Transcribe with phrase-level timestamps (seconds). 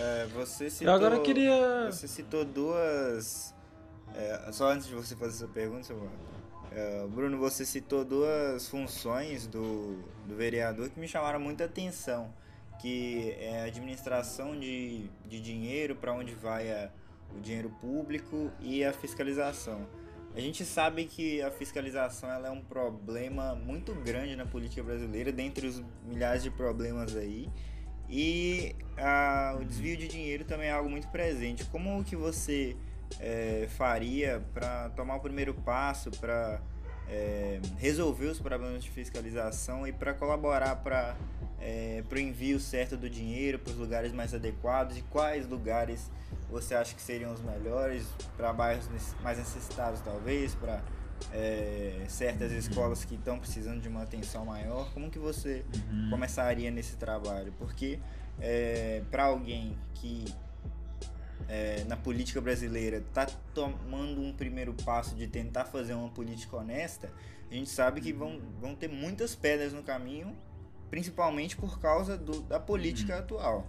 [0.00, 1.90] É, você citou, Eu agora queria.
[1.90, 3.54] Você citou duas.
[4.14, 6.10] É, só antes de você fazer essa pergunta, seu
[6.72, 12.32] é, Bruno, você citou duas funções do, do vereador que me chamaram muita atenção,
[12.80, 16.90] que é a administração de, de dinheiro, para onde vai a,
[17.36, 19.86] o dinheiro público e a fiscalização.
[20.34, 25.32] A gente sabe que a fiscalização ela é um problema muito grande na política brasileira,
[25.32, 27.50] dentre os milhares de problemas aí.
[28.10, 28.74] E
[29.58, 31.64] o desvio de dinheiro também é algo muito presente.
[31.66, 32.76] Como que você
[33.20, 36.60] é, faria para tomar o primeiro passo para
[37.08, 41.16] é, resolver os problemas de fiscalização e para colaborar para
[41.60, 44.98] é, o envio certo do dinheiro para os lugares mais adequados?
[44.98, 46.10] E quais lugares
[46.50, 48.04] você acha que seriam os melhores?
[48.36, 48.88] Para bairros
[49.22, 50.54] mais necessitados talvez?
[50.54, 50.82] Para
[51.32, 56.10] é, certas escolas que estão precisando de uma atenção maior como que você uhum.
[56.10, 57.98] começaria nesse trabalho porque
[58.40, 60.24] é, para alguém que
[61.50, 67.12] é, na política brasileira está tomando um primeiro passo de tentar fazer uma política honesta,
[67.50, 70.36] a gente sabe que vão, vão ter muitas pedras no caminho,
[70.88, 73.18] principalmente por causa do, da política uhum.
[73.18, 73.66] atual.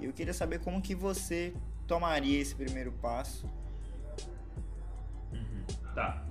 [0.00, 1.54] Eu queria saber como que você
[1.86, 3.48] tomaria esse primeiro passo.
[5.32, 5.64] Uhum.
[5.94, 6.22] Tá.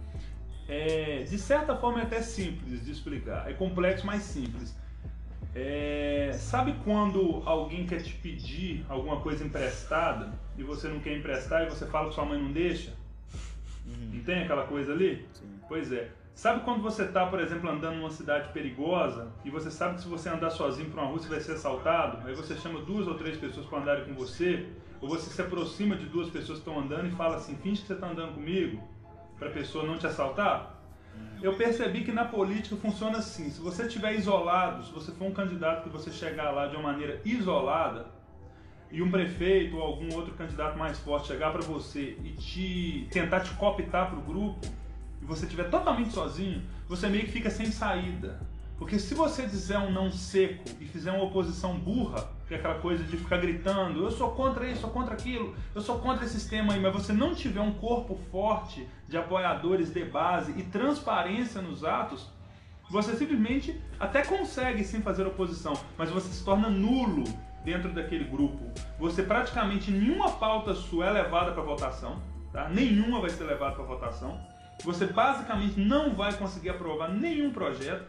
[0.67, 3.50] É, de certa forma é até simples de explicar.
[3.50, 4.76] É complexo, mas simples.
[5.54, 11.66] É, sabe quando alguém quer te pedir alguma coisa emprestada e você não quer emprestar
[11.66, 12.94] e você fala que sua mãe não deixa?
[13.86, 14.12] Uhum.
[14.14, 15.26] Não tem aquela coisa ali?
[15.34, 15.59] Sim.
[15.67, 16.09] Pois é.
[16.34, 20.08] Sabe quando você está, por exemplo, andando numa cidade perigosa e você sabe que se
[20.08, 22.26] você andar sozinho por uma rua você vai ser assaltado?
[22.26, 24.66] Aí você chama duas ou três pessoas para andarem com você,
[25.02, 27.88] ou você se aproxima de duas pessoas que estão andando e fala assim: finge que
[27.88, 28.82] você está andando comigo,
[29.42, 30.78] para a pessoa não te assaltar?
[31.42, 35.33] eu percebi que na política funciona assim: se você estiver isolado, se você for um
[35.33, 38.06] candidato que você chegar lá de uma maneira isolada,
[38.92, 43.39] e um prefeito ou algum outro candidato mais forte chegar para você e te tentar
[43.39, 44.59] te cooptar para o grupo,
[45.20, 48.39] e você estiver totalmente sozinho, você meio que fica sem saída.
[48.77, 52.80] Porque se você dizer um não seco e fizer uma oposição burra, que é aquela
[52.80, 56.26] coisa de ficar gritando, eu sou contra isso, eu sou contra aquilo, eu sou contra
[56.26, 60.64] esse sistema aí, mas você não tiver um corpo forte de apoiadores de base e
[60.64, 62.30] transparência nos atos,
[62.90, 67.23] você simplesmente até consegue sim fazer oposição, mas você se torna nulo
[67.64, 68.70] dentro daquele grupo.
[69.00, 72.67] Você praticamente nenhuma pauta sua é levada para votação, tá?
[72.67, 74.38] Nenhuma vai ser levada para votação.
[74.84, 78.06] Você basicamente não vai conseguir aprovar nenhum projeto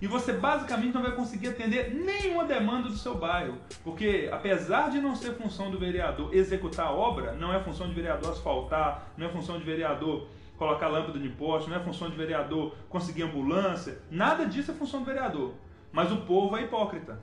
[0.00, 5.00] e você basicamente não vai conseguir atender nenhuma demanda do seu bairro, porque apesar de
[5.00, 9.26] não ser função do vereador executar a obra, não é função de vereador asfaltar, não
[9.26, 14.00] é função de vereador colocar lâmpada de poste, não é função de vereador conseguir ambulância,
[14.10, 15.54] nada disso é função do vereador.
[15.92, 17.20] Mas o povo é hipócrita.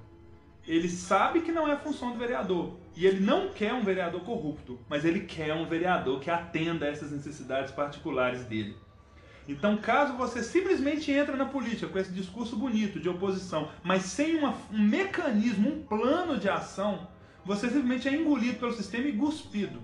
[0.68, 2.72] Ele sabe que não é função do vereador.
[2.96, 6.90] E ele não quer um vereador corrupto, mas ele quer um vereador que atenda a
[6.90, 8.76] essas necessidades particulares dele.
[9.48, 14.36] Então, caso você simplesmente entra na política com esse discurso bonito de oposição, mas sem
[14.38, 17.08] uma, um mecanismo, um plano de ação,
[17.44, 19.80] você simplesmente é engolido pelo sistema e cuspido.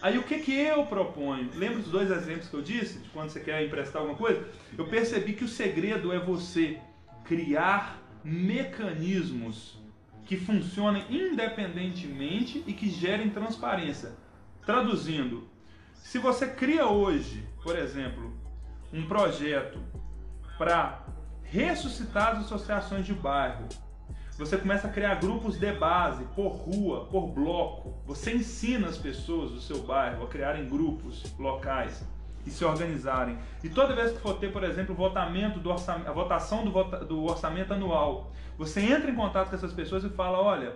[0.00, 1.50] Aí o que, que eu proponho?
[1.54, 4.44] Lembra os dois exemplos que eu disse, de quando você quer emprestar alguma coisa?
[4.76, 6.78] Eu percebi que o segredo é você
[7.24, 9.78] criar mecanismos
[10.24, 14.12] que funcionem independentemente e que gerem transparência.
[14.64, 15.48] Traduzindo,
[15.94, 18.32] se você cria hoje, por exemplo,
[18.92, 19.78] um projeto
[20.58, 21.02] para
[21.44, 23.66] ressuscitar as associações de bairro.
[24.38, 27.94] Você começa a criar grupos de base, por rua, por bloco.
[28.06, 32.04] Você ensina as pessoas do seu bairro a criarem grupos locais
[32.46, 33.38] e se organizarem.
[33.62, 37.04] E toda vez que for ter, por exemplo, votamento do orçamento, a votação do, vota,
[37.04, 40.74] do orçamento anual, você entra em contato com essas pessoas e fala: olha,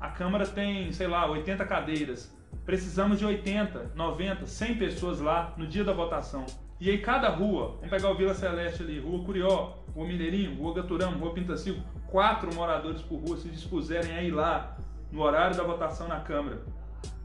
[0.00, 2.34] a Câmara tem, sei lá, 80 cadeiras.
[2.64, 6.46] Precisamos de 80, 90, 100 pessoas lá no dia da votação.
[6.78, 10.74] E aí cada rua, vamos pegar o Vila Celeste ali, Rua Curió, Rua Mineirinho, Rua
[10.74, 14.76] Gaturama, Rua Pintacilgo, quatro moradores por rua se dispuserem a ir lá
[15.10, 16.62] no horário da votação na Câmara,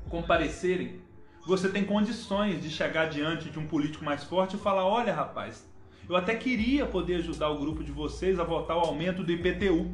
[0.09, 1.01] comparecerem,
[1.45, 5.68] você tem condições de chegar diante de um político mais forte e falar: olha, rapaz,
[6.07, 9.92] eu até queria poder ajudar o grupo de vocês a votar o aumento do IPTU.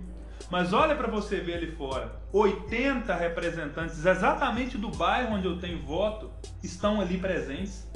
[0.51, 5.81] Mas olha para você ver ali fora, 80 representantes exatamente do bairro onde eu tenho
[5.81, 6.31] voto
[6.63, 7.89] estão ali presentes.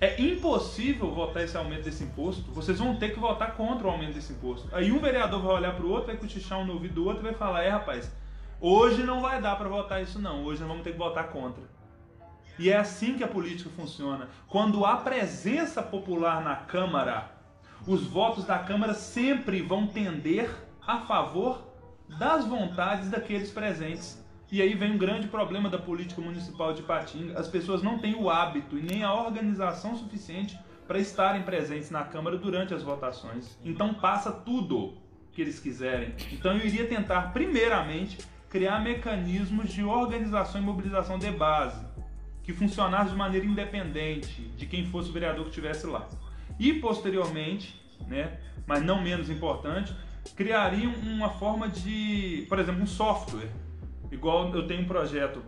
[0.00, 2.50] É impossível votar esse aumento desse imposto.
[2.52, 4.66] Vocês vão ter que votar contra o aumento desse imposto.
[4.72, 7.20] Aí um vereador vai olhar para o outro, vai cochichar um no ouvido do outro
[7.20, 8.10] e vai falar: é, rapaz,
[8.58, 10.42] hoje não vai dar para votar isso, não.
[10.44, 11.62] Hoje nós vamos ter que votar contra.
[12.58, 14.28] E é assim que a política funciona.
[14.48, 17.30] Quando há presença popular na Câmara,
[17.86, 20.50] os votos da Câmara sempre vão tender
[20.86, 21.62] a favor
[22.18, 24.22] das vontades daqueles presentes.
[24.52, 27.38] E aí vem um grande problema da política municipal de Patinga.
[27.38, 30.58] As pessoas não têm o hábito e nem a organização suficiente
[30.88, 33.56] para estarem presentes na Câmara durante as votações.
[33.64, 34.94] Então passa tudo
[35.32, 36.14] que eles quiserem.
[36.32, 38.18] Então eu iria tentar, primeiramente,
[38.48, 41.86] criar mecanismos de organização e mobilização de base
[42.42, 46.08] que funcionassem de maneira independente de quem fosse o vereador que estivesse lá.
[46.58, 49.94] E posteriormente, né, mas não menos importante,
[50.34, 53.48] criariam uma forma de, por exemplo, um software.
[54.10, 55.42] Igual eu tenho um projeto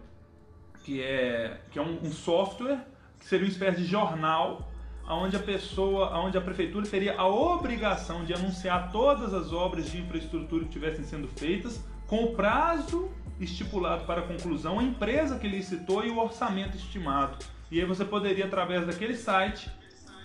[0.84, 2.78] que é, que é um, um software
[3.18, 4.68] que seria uma espécie de jornal
[5.08, 10.00] onde a pessoa, onde a prefeitura teria a obrigação de anunciar todas as obras de
[10.00, 13.10] infraestrutura que estivessem sendo feitas com o prazo
[13.40, 17.38] estipulado para a conclusão, a empresa que licitou e o orçamento estimado.
[17.70, 19.70] E aí você poderia, através daquele site,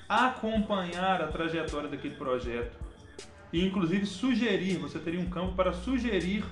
[0.07, 2.77] acompanhar a trajetória daquele projeto
[3.51, 4.77] e, inclusive, sugerir.
[4.77, 6.43] Você teria um campo para sugerir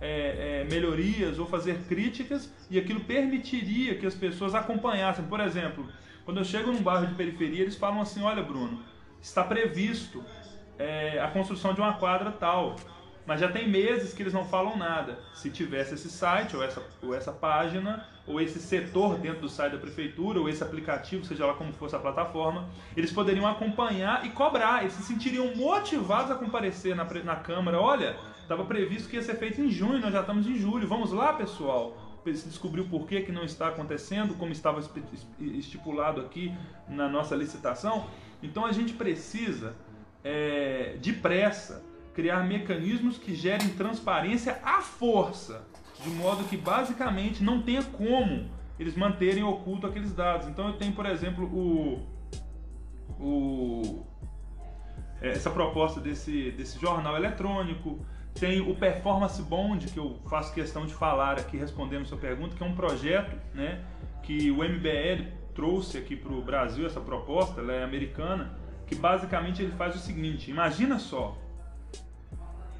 [0.00, 5.24] é, é, melhorias ou fazer críticas e aquilo permitiria que as pessoas acompanhassem.
[5.24, 5.86] Por exemplo,
[6.24, 8.82] quando eu chego num bairro de periferia, eles falam assim: olha, Bruno,
[9.20, 10.22] está previsto
[10.78, 12.76] é, a construção de uma quadra tal,
[13.26, 15.18] mas já tem meses que eles não falam nada.
[15.34, 19.72] Se tivesse esse site, ou essa, ou essa página, ou esse setor dentro do site
[19.72, 24.30] da prefeitura, ou esse aplicativo, seja lá como fosse a plataforma, eles poderiam acompanhar e
[24.30, 24.82] cobrar.
[24.82, 27.80] Eles se sentiriam motivados a comparecer na, na Câmara.
[27.80, 28.16] Olha,
[28.46, 30.86] estava previsto que ia ser feito em junho, nós já estamos em julho.
[30.86, 34.80] Vamos lá, pessoal se descobriu por que, que não está acontecendo, como estava
[35.38, 36.52] estipulado aqui
[36.88, 38.06] na nossa licitação.
[38.42, 39.76] Então a gente precisa,
[40.24, 41.84] é, depressa,
[42.14, 45.64] criar mecanismos que gerem transparência à força,
[46.02, 50.48] de modo que basicamente não tenha como eles manterem oculto aqueles dados.
[50.48, 52.06] Então eu tenho, por exemplo, o,
[53.20, 54.06] o
[55.20, 57.98] essa proposta desse, desse jornal eletrônico,
[58.38, 62.54] tem o Performance Bond, que eu faço questão de falar aqui respondendo a sua pergunta,
[62.54, 63.82] que é um projeto né,
[64.22, 65.24] que o MBL
[65.54, 68.56] trouxe aqui para o Brasil, essa proposta, ela é americana,
[68.86, 71.36] que basicamente ele faz o seguinte, imagina só,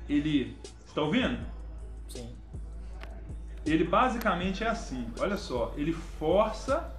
[0.09, 0.57] ele,
[0.87, 1.39] está ouvindo?
[2.09, 2.29] Sim.
[3.65, 6.95] Ele basicamente é assim, olha só, ele força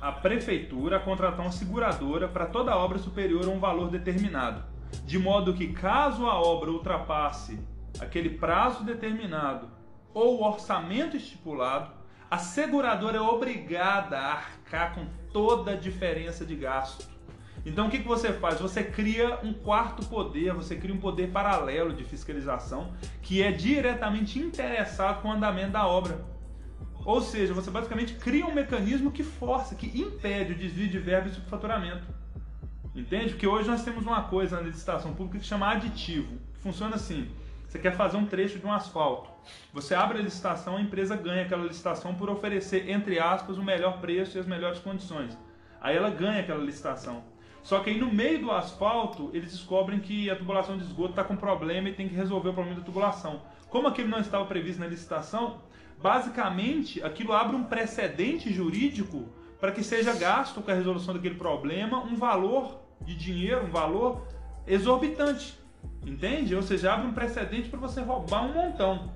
[0.00, 5.18] a prefeitura a contratar uma seguradora para toda obra superior a um valor determinado de
[5.18, 7.58] modo que, caso a obra ultrapasse
[8.00, 9.68] aquele prazo determinado
[10.14, 11.90] ou o orçamento estipulado,
[12.30, 17.08] a seguradora é obrigada a arcar com toda a diferença de gasto.
[17.64, 18.60] Então o que, que você faz?
[18.60, 22.92] Você cria um quarto poder, você cria um poder paralelo de fiscalização
[23.22, 26.24] que é diretamente interessado com o andamento da obra.
[27.04, 31.28] Ou seja, você basicamente cria um mecanismo que força, que impede o desvio de verba
[31.28, 32.06] e subfaturamento.
[32.98, 33.30] Entende?
[33.30, 36.36] Porque hoje nós temos uma coisa na licitação pública que chama aditivo.
[36.54, 37.30] Que funciona assim:
[37.68, 39.30] você quer fazer um trecho de um asfalto.
[39.72, 44.00] Você abre a licitação, a empresa ganha aquela licitação por oferecer, entre aspas, o melhor
[44.00, 45.38] preço e as melhores condições.
[45.80, 47.22] Aí ela ganha aquela licitação.
[47.62, 51.22] Só que aí no meio do asfalto, eles descobrem que a tubulação de esgoto está
[51.22, 53.42] com problema e tem que resolver o problema da tubulação.
[53.68, 55.60] Como aquilo não estava previsto na licitação,
[56.02, 59.28] basicamente aquilo abre um precedente jurídico
[59.60, 64.26] para que seja gasto com a resolução daquele problema um valor de dinheiro, um valor
[64.66, 65.58] exorbitante.
[66.04, 66.54] Entende?
[66.54, 69.12] Ou seja, abre um precedente para você roubar um montão.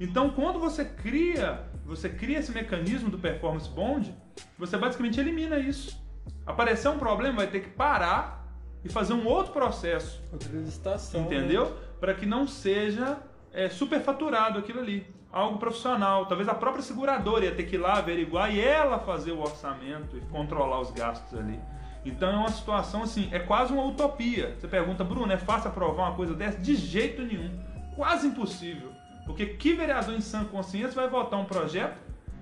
[0.00, 4.14] Então, quando você cria, você cria esse mecanismo do performance bond,
[4.58, 6.02] você basicamente elimina isso.
[6.46, 8.46] Aparecer um problema, vai ter que parar
[8.84, 10.22] e fazer um outro processo.
[10.32, 11.22] Outra licitação.
[11.22, 11.70] Entendeu?
[11.70, 11.76] Né?
[12.00, 13.18] Para que não seja
[13.52, 15.06] é, superfaturado aquilo ali.
[15.32, 16.26] Algo profissional.
[16.26, 20.16] Talvez a própria seguradora ia ter que ir lá averiguar e ela fazer o orçamento
[20.16, 21.58] e controlar os gastos ali.
[22.04, 24.54] Então é uma situação assim, é quase uma utopia.
[24.58, 26.58] Você pergunta, Bruno, é fácil aprovar uma coisa dessa?
[26.58, 27.50] De jeito nenhum.
[27.96, 28.92] Quase impossível.
[29.24, 31.96] Porque que vereador em sã consciência vai votar um projeto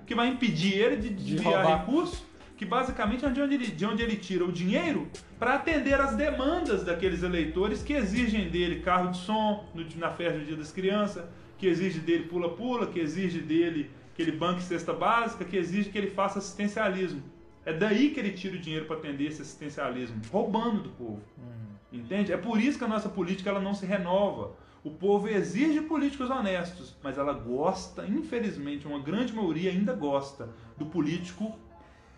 [0.05, 2.23] que vai impedir ele de desviar de recursos,
[2.57, 6.15] que basicamente é de onde ele, de onde ele tira o dinheiro para atender as
[6.15, 10.71] demandas daqueles eleitores que exigem dele carro de som no, na festa do Dia das
[10.71, 11.23] Crianças,
[11.57, 15.97] que exige dele pula-pula, que exige dele que ele banque cesta básica, que exige que
[15.97, 17.23] ele faça assistencialismo.
[17.65, 21.21] É daí que ele tira o dinheiro para atender esse assistencialismo, roubando do povo.
[21.37, 21.99] Uhum.
[21.99, 22.33] Entende?
[22.33, 24.51] É por isso que a nossa política ela não se renova.
[24.83, 30.85] O povo exige políticos honestos, mas ela gosta, infelizmente, uma grande maioria ainda gosta do
[30.85, 31.57] político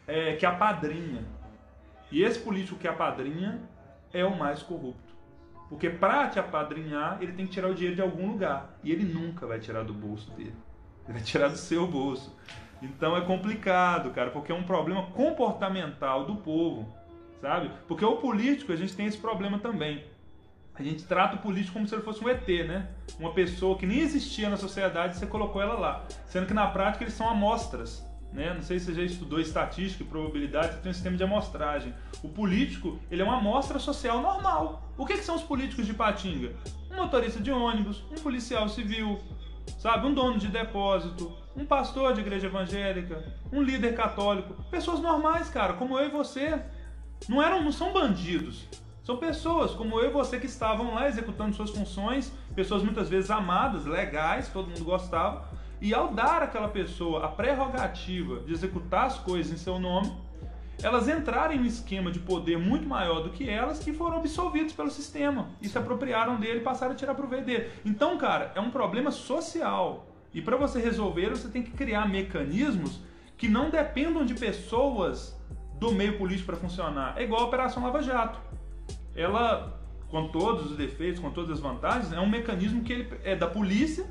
[0.08, 1.24] é, que apadrinha.
[2.12, 3.62] E esse político que apadrinha
[4.12, 5.14] é o mais corrupto.
[5.70, 8.78] Porque para te apadrinhar, ele tem que tirar o dinheiro de algum lugar.
[8.84, 10.56] E ele nunca vai tirar do bolso dele.
[11.06, 12.36] Ele vai tirar do seu bolso.
[12.86, 16.88] Então é complicado, cara, porque é um problema comportamental do povo,
[17.42, 17.72] sabe?
[17.88, 20.04] Porque o político, a gente tem esse problema também.
[20.78, 22.90] a gente trata o político como se ele fosse um ET, né?
[23.18, 26.06] Uma pessoa que nem existia na sociedade, você colocou ela lá.
[26.26, 28.06] Sendo que na prática eles são amostras.
[28.34, 28.54] Né?
[28.54, 31.94] Não sei se você já estudou estatística e probabilidade, você tem um sistema de amostragem.
[32.22, 34.92] O político, ele é uma amostra social normal.
[34.98, 36.54] O que, que são os políticos de Patinga?
[36.92, 39.20] Um motorista de ônibus, um policial civil,
[39.80, 40.06] sabe?
[40.08, 44.56] Um dono de depósito, um pastor de igreja evangélica, um líder católico.
[44.70, 46.62] Pessoas normais, cara, como eu e você.
[47.30, 48.68] Não, eram, não são bandidos.
[49.04, 53.30] São pessoas como eu e você que estavam lá executando suas funções, pessoas muitas vezes
[53.30, 55.48] amadas, legais, todo mundo gostava,
[55.80, 60.12] e ao dar àquela pessoa a prerrogativa de executar as coisas em seu nome,
[60.82, 64.74] elas entraram em um esquema de poder muito maior do que elas que foram absolvidos
[64.74, 67.70] pelo sistema e se apropriaram dele e passaram a tirar proveito dele.
[67.86, 70.15] Então, cara, é um problema social.
[70.36, 73.00] E para você resolver, você tem que criar mecanismos
[73.38, 75.34] que não dependam de pessoas
[75.80, 77.18] do meio político para funcionar.
[77.18, 78.38] É igual a Operação Lava Jato
[79.16, 83.34] ela, com todos os defeitos, com todas as vantagens, é um mecanismo que ele é
[83.34, 84.06] da polícia,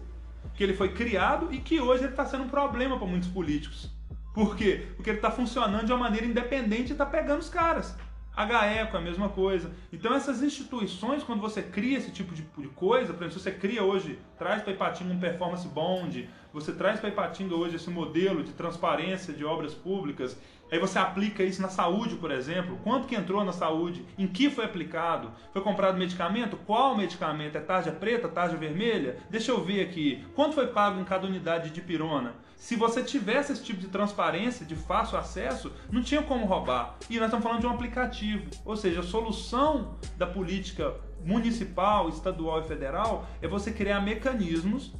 [0.54, 3.90] que ele foi criado e que hoje ele está sendo um problema para muitos políticos.
[4.32, 4.86] Por quê?
[4.96, 7.96] Porque ele está funcionando de uma maneira independente e está pegando os caras.
[8.36, 9.70] A GAECO é a mesma coisa.
[9.92, 13.52] Então essas instituições, quando você cria esse tipo de, de coisa, por exemplo, se você
[13.52, 18.42] cria hoje, traz para Ipatinga um performance bond, você traz para Ipatinga hoje esse modelo
[18.42, 20.36] de transparência de obras públicas,
[20.74, 22.78] Aí você aplica isso na saúde, por exemplo.
[22.82, 24.04] Quanto que entrou na saúde?
[24.18, 25.30] Em que foi aplicado?
[25.52, 26.56] Foi comprado medicamento?
[26.56, 27.56] Qual medicamento?
[27.56, 29.18] É tarja preta, tarja vermelha?
[29.30, 30.24] Deixa eu ver aqui.
[30.34, 32.34] Quanto foi pago em cada unidade de pirona?
[32.56, 36.96] Se você tivesse esse tipo de transparência, de fácil acesso, não tinha como roubar.
[37.10, 38.48] E nós estamos falando de um aplicativo.
[38.64, 40.94] Ou seja, a solução da política
[41.24, 44.92] municipal, estadual e federal é você criar mecanismos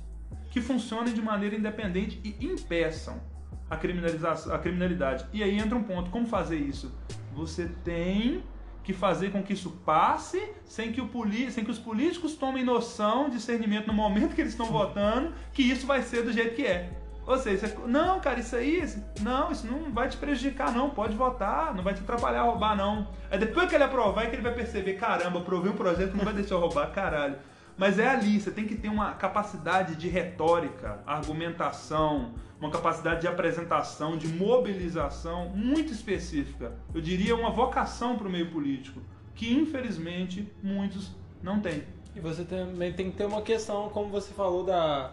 [0.50, 3.20] que funcionem de maneira independente e impeçam
[3.68, 5.26] a, criminalização, a criminalidade.
[5.32, 6.92] E aí entra um ponto: como fazer isso?
[7.34, 8.42] Você tem
[8.82, 11.10] que fazer com que isso passe sem que, o
[11.50, 15.86] sem que os políticos tomem noção, discernimento no momento que eles estão votando, que isso
[15.86, 16.92] vai ser do jeito que é.
[17.26, 18.86] Ou seja, não, cara, isso aí,
[19.20, 20.90] não, isso não vai te prejudicar, não.
[20.90, 23.08] Pode votar, não vai te atrapalhar a roubar, não.
[23.30, 26.24] Aí depois que ele aprovar, é que ele vai perceber: caramba, aprovei um projeto não
[26.24, 27.36] vai deixar eu roubar, caralho.
[27.76, 33.26] Mas é ali, você tem que ter uma capacidade de retórica, argumentação, uma capacidade de
[33.26, 36.72] apresentação, de mobilização muito específica.
[36.94, 39.00] Eu diria uma vocação para o meio político,
[39.34, 41.10] que infelizmente muitos
[41.42, 41.82] não têm.
[42.14, 45.12] E você também tem que ter uma questão, como você falou, da,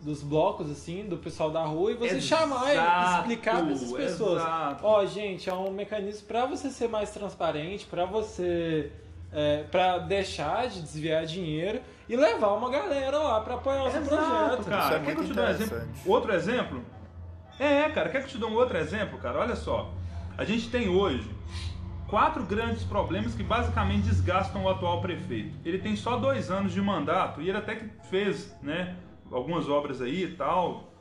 [0.00, 3.92] dos blocos, assim, do pessoal da rua, e você exato, chamar e explicar para essas
[3.92, 4.42] pessoas.
[4.82, 8.92] Ó, oh, gente, é um mecanismo para você ser mais transparente, para você
[9.32, 14.02] é, para deixar de desviar dinheiro e levar uma galera lá para apoiar o seu
[14.02, 14.64] projeto.
[14.64, 15.88] Cara, é quer que eu te dou um exemplo?
[16.06, 16.84] Outro exemplo?
[17.58, 19.38] É, cara, quer que eu te dou um outro exemplo, cara?
[19.38, 19.92] Olha só.
[20.38, 21.28] A gente tem hoje
[22.06, 25.54] quatro grandes problemas que basicamente desgastam o atual prefeito.
[25.64, 28.94] Ele tem só dois anos de mandato e ele até que fez, né,
[29.30, 30.92] algumas obras aí e tal,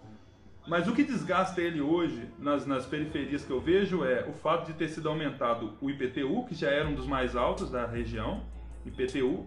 [0.67, 4.65] mas o que desgasta ele hoje nas, nas periferias que eu vejo é o fato
[4.65, 8.43] de ter sido aumentado o IPTU, que já era um dos mais altos da região,
[8.85, 9.45] IPTU,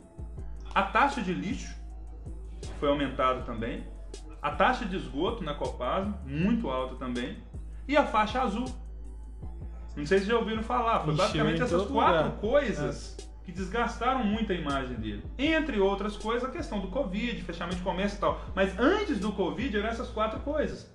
[0.74, 1.76] a taxa de lixo
[2.78, 3.84] foi aumentada também,
[4.40, 7.38] a taxa de esgoto na Copasa, muito alta também,
[7.86, 8.66] e a faixa azul.
[9.96, 12.40] Não sei se já ouviram falar, foi basicamente essas quatro lugar.
[12.40, 13.27] coisas é.
[13.48, 15.24] Que desgastaram muito a imagem dele.
[15.38, 18.42] Entre outras coisas, a questão do Covid, fechamento de comércio e tal.
[18.54, 20.92] Mas antes do Covid eram essas quatro coisas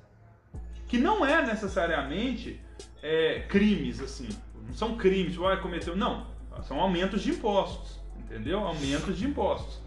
[0.88, 2.62] que não é necessariamente
[3.02, 4.30] é, crimes, assim.
[4.68, 5.96] Não são crimes, vai tipo, cometeu.
[5.96, 6.28] Não,
[6.62, 8.60] são aumentos de impostos, entendeu?
[8.60, 9.82] Aumentos de impostos.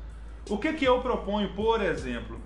[0.51, 2.41] O que, que eu proponho, por exemplo?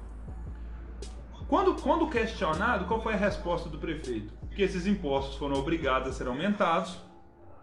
[1.48, 4.34] Quando, quando questionado, qual foi a resposta do prefeito?
[4.54, 6.98] Que esses impostos foram obrigados a ser aumentados,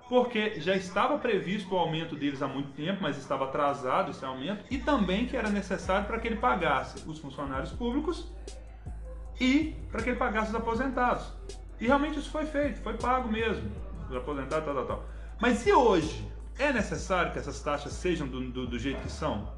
[0.09, 4.63] porque já estava previsto o aumento deles há muito tempo, mas estava atrasado esse aumento,
[4.69, 8.31] e também que era necessário para que ele pagasse os funcionários públicos
[9.39, 11.31] e para que ele pagasse os aposentados.
[11.79, 13.69] E realmente isso foi feito, foi pago mesmo,
[14.09, 15.05] os aposentados, tal, tal, tal.
[15.39, 16.25] Mas e hoje?
[16.59, 19.53] É necessário que essas taxas sejam do, do, do jeito que são?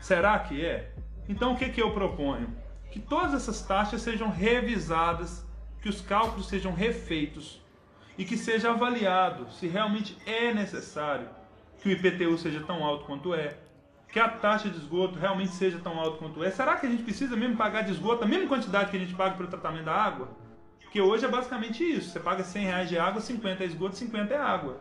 [0.00, 0.92] Será que é?
[1.28, 2.52] Então o que, que eu proponho?
[2.90, 5.46] Que todas essas taxas sejam revisadas,
[5.80, 7.62] que os cálculos sejam refeitos
[8.18, 11.28] e que seja avaliado se realmente é necessário
[11.80, 13.56] que o IPTU seja tão alto quanto é,
[14.10, 16.50] que a taxa de esgoto realmente seja tão alta quanto é.
[16.50, 19.14] Será que a gente precisa mesmo pagar de esgoto a mesma quantidade que a gente
[19.14, 20.28] paga pelo tratamento da água?
[20.80, 22.10] Porque hoje é basicamente isso.
[22.10, 24.80] Você paga 100 reais de água, 50 é esgoto, 50 é água.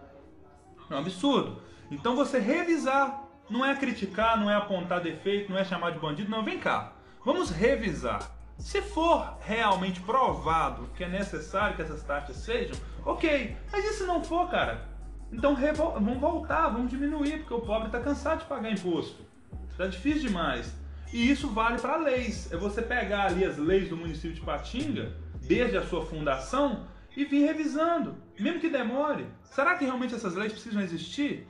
[0.90, 1.62] É um absurdo.
[1.92, 3.24] Então você revisar.
[3.50, 6.32] Não é criticar, não é apontar defeito, não é chamar de bandido.
[6.32, 6.94] Não, vem cá.
[7.24, 8.35] Vamos revisar.
[8.58, 13.56] Se for realmente provado que é necessário que essas taxas sejam, ok.
[13.72, 14.86] Mas e se não for, cara?
[15.32, 19.24] Então vamos voltar, vamos diminuir, porque o pobre está cansado de pagar imposto.
[19.70, 20.74] Está difícil demais.
[21.12, 22.52] E isso vale para leis.
[22.52, 27.24] É você pegar ali as leis do município de Patinga, desde a sua fundação, e
[27.24, 29.26] vir revisando, mesmo que demore.
[29.44, 31.48] Será que realmente essas leis precisam existir?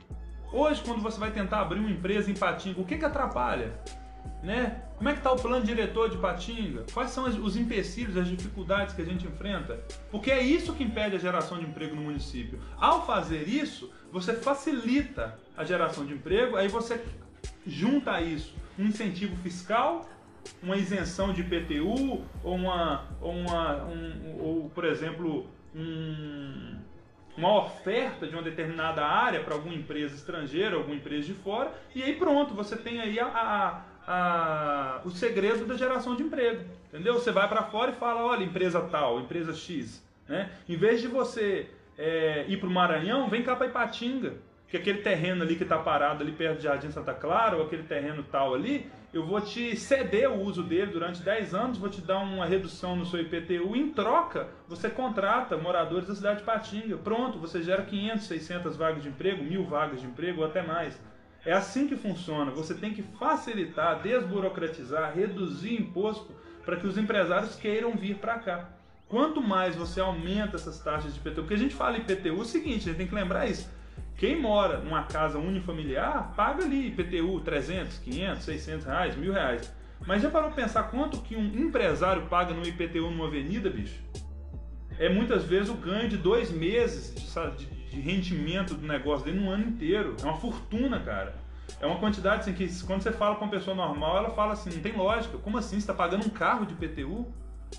[0.52, 3.72] Hoje, quando você vai tentar abrir uma empresa em Patinga, o que, que atrapalha?
[4.42, 4.82] Né?
[4.96, 6.84] Como é que está o plano diretor de Patinga?
[6.92, 9.84] Quais são os empecilhos, as dificuldades que a gente enfrenta?
[10.10, 12.58] Porque é isso que impede a geração de emprego no município.
[12.78, 17.04] Ao fazer isso, você facilita a geração de emprego, aí você
[17.66, 20.08] junta a isso um incentivo fiscal,
[20.62, 26.78] uma isenção de IPTU, ou, uma, ou, uma, um, ou por exemplo, um,
[27.36, 32.02] uma oferta de uma determinada área para alguma empresa estrangeira, alguma empresa de fora, e
[32.02, 36.64] aí pronto, você tem aí a, a, a, o segredo da geração de emprego.
[36.88, 37.14] Entendeu?
[37.14, 40.02] Você vai para fora e fala, olha, empresa tal, empresa X.
[40.28, 40.50] Né?
[40.68, 44.34] Em vez de você é, ir para o Maranhão, vem cá para Ipatinga
[44.68, 47.84] que aquele terreno ali que está parado ali perto de Jardim Santa Clara, ou aquele
[47.84, 52.00] terreno tal ali, eu vou te ceder o uso dele durante 10 anos, vou te
[52.00, 56.96] dar uma redução no seu IPTU, em troca você contrata moradores da cidade de Patinga.
[56.96, 61.00] Pronto, você gera 500, 600 vagas de emprego, mil vagas de emprego ou até mais.
[61.46, 62.50] É assim que funciona.
[62.50, 66.34] Você tem que facilitar, desburocratizar, reduzir imposto
[66.64, 68.68] para que os empresários queiram vir para cá.
[69.08, 72.44] Quanto mais você aumenta essas taxas de IPTU, porque a gente fala IPTU é o
[72.44, 73.70] seguinte, a gente tem que lembrar isso.
[74.16, 79.72] Quem mora numa casa unifamiliar paga ali IPTU 300, 500, 600 reais, mil reais.
[80.04, 84.02] Mas já parou pensar quanto que um empresário paga no IPTU numa avenida, bicho?
[84.98, 87.14] É muitas vezes o ganho de dois meses
[87.56, 90.16] de, de, rendimento do negócio dele no ano inteiro.
[90.22, 91.34] É uma fortuna, cara.
[91.80, 94.70] É uma quantidade assim que quando você fala com uma pessoa normal, ela fala assim,
[94.70, 95.38] não tem lógica.
[95.38, 95.76] Como assim?
[95.76, 97.26] Você está pagando um carro de IPTU?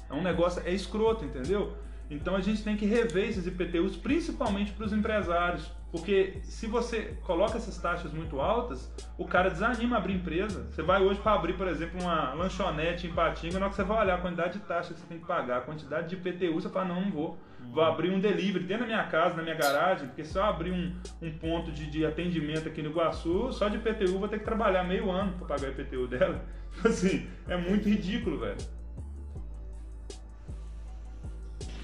[0.10, 1.78] É um negócio, é escroto, entendeu?
[2.10, 5.72] Então a gente tem que rever esses IPTUs, principalmente para os empresários.
[5.92, 10.64] Porque se você coloca essas taxas muito altas, o cara desanima a abrir empresa.
[10.66, 13.84] Você vai hoje para abrir, por exemplo, uma lanchonete em Patinga, na hora que você
[13.84, 16.54] vai olhar a quantidade de taxa que você tem que pagar, a quantidade de IPTU,
[16.54, 17.38] você fala, não, não vou.
[17.72, 17.90] Vou uhum.
[17.90, 20.94] abrir um delivery dentro da minha casa, na minha garagem, porque se eu abrir um,
[21.22, 24.84] um ponto de, de atendimento aqui no Iguaçu, só de IPTU vou ter que trabalhar
[24.84, 26.44] meio ano para pagar o IPTU dela.
[26.78, 28.58] Tipo assim, é muito ridículo, velho.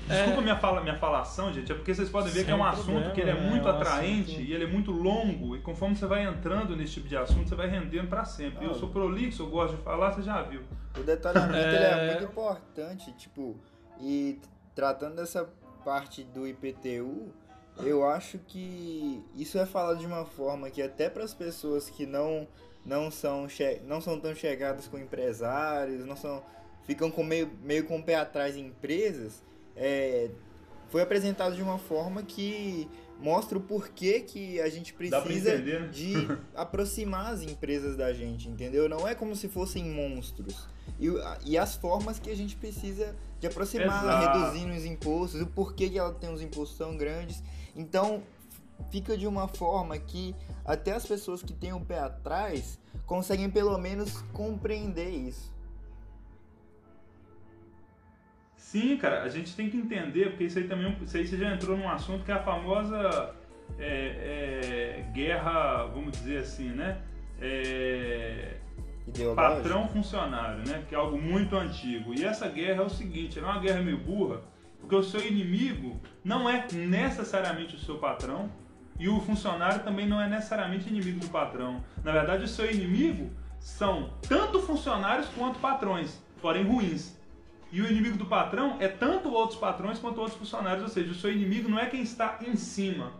[0.08, 0.42] Desculpa é...
[0.42, 2.86] minha, fala, minha falação, gente, é porque vocês podem ver Sem que é um assunto
[2.86, 4.42] problema, que ele é muito é um atraente assunto...
[4.42, 5.56] e ele é muito longo.
[5.56, 8.66] E conforme você vai entrando nesse tipo de assunto, você vai rendendo para sempre.
[8.66, 10.62] Ah, eu sou prolixo, eu gosto de falar, você já viu.
[10.98, 11.76] O detalhamento é...
[11.76, 13.58] ele é muito importante, tipo,
[14.00, 14.39] e
[14.76, 15.50] tratando dessa
[15.84, 17.32] parte do IPTU,
[17.80, 22.06] eu acho que isso é falado de uma forma que até para as pessoas que
[22.06, 22.48] não
[22.86, 23.48] não são
[23.86, 26.44] não são tão chegadas com empresários, não são
[26.84, 29.42] ficam com meio meio com o pé atrás em empresas,
[29.76, 30.30] é,
[30.90, 32.88] foi apresentado de uma forma que
[33.20, 35.58] mostra o porquê que a gente precisa
[35.92, 36.14] de
[36.54, 38.90] aproximar as empresas da gente, entendeu?
[38.90, 40.68] Não é como se fossem monstros.
[41.00, 41.08] E,
[41.46, 44.40] e as formas que a gente precisa de aproximar, Exato.
[44.40, 47.42] reduzindo os impostos, o porquê que ela tem os impostos tão grandes.
[47.76, 48.22] Então,
[48.92, 53.78] fica de uma forma que até as pessoas que têm o pé atrás conseguem pelo
[53.78, 55.53] menos compreender isso.
[58.74, 61.54] Sim, cara, a gente tem que entender, porque isso aí também isso aí você já
[61.54, 63.36] entrou num assunto que é a famosa
[63.78, 66.98] é, é, guerra, vamos dizer assim, né?
[67.40, 68.56] É,
[69.36, 70.84] patrão funcionário, né?
[70.90, 72.16] Que é algo muito antigo.
[72.16, 74.42] E essa guerra é o seguinte, é uma guerra meio burra,
[74.80, 78.50] porque o seu inimigo não é necessariamente o seu patrão
[78.98, 81.84] e o funcionário também não é necessariamente inimigo do patrão.
[82.04, 87.22] Na verdade, o seu inimigo são tanto funcionários quanto patrões, porém ruins.
[87.74, 91.16] E o inimigo do patrão é tanto outros patrões quanto outros funcionários, ou seja, o
[91.16, 93.14] seu inimigo não é quem está em cima.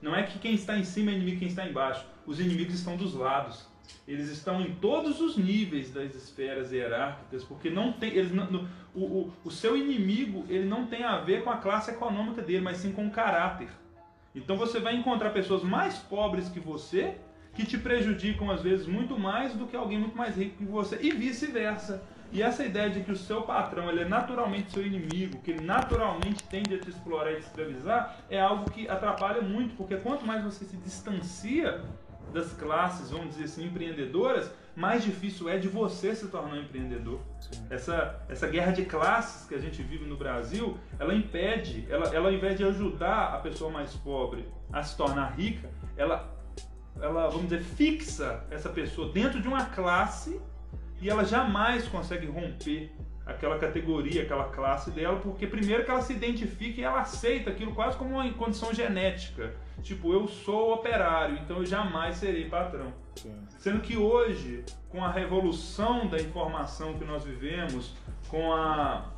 [0.00, 2.02] Não é que quem está em cima é inimigo quem está embaixo.
[2.26, 3.66] Os inimigos estão dos lados.
[4.08, 9.04] Eles estão em todos os níveis das esferas hierárquicas, porque não tem, eles não, o,
[9.04, 12.78] o, o seu inimigo ele não tem a ver com a classe econômica dele, mas
[12.78, 13.68] sim com o caráter.
[14.34, 17.16] Então você vai encontrar pessoas mais pobres que você
[17.54, 20.98] que te prejudicam às vezes muito mais do que alguém muito mais rico que você
[21.02, 22.02] e vice-versa.
[22.32, 25.64] E essa ideia de que o seu patrão ele é naturalmente seu inimigo, que ele
[25.64, 30.24] naturalmente tende a te explorar e te escravizar, é algo que atrapalha muito, porque quanto
[30.24, 31.82] mais você se distancia
[32.32, 37.20] das classes, vamos dizer assim, empreendedoras, mais difícil é de você se tornar um empreendedor.
[37.68, 42.28] Essa, essa guerra de classes que a gente vive no Brasil, ela impede, ela, ela
[42.28, 45.68] ao invés de ajudar a pessoa mais pobre a se tornar rica,
[45.98, 46.34] ela,
[46.98, 50.40] ela, vamos dizer, fixa essa pessoa dentro de uma classe
[51.02, 52.92] e ela jamais consegue romper
[53.26, 57.74] aquela categoria, aquela classe dela, porque primeiro que ela se identifica e ela aceita aquilo
[57.74, 59.52] quase como uma condição genética.
[59.82, 62.92] Tipo, eu sou operário, então eu jamais serei patrão.
[63.16, 63.34] Sim.
[63.58, 67.94] Sendo que hoje, com a revolução da informação que nós vivemos,
[68.28, 69.10] com, a,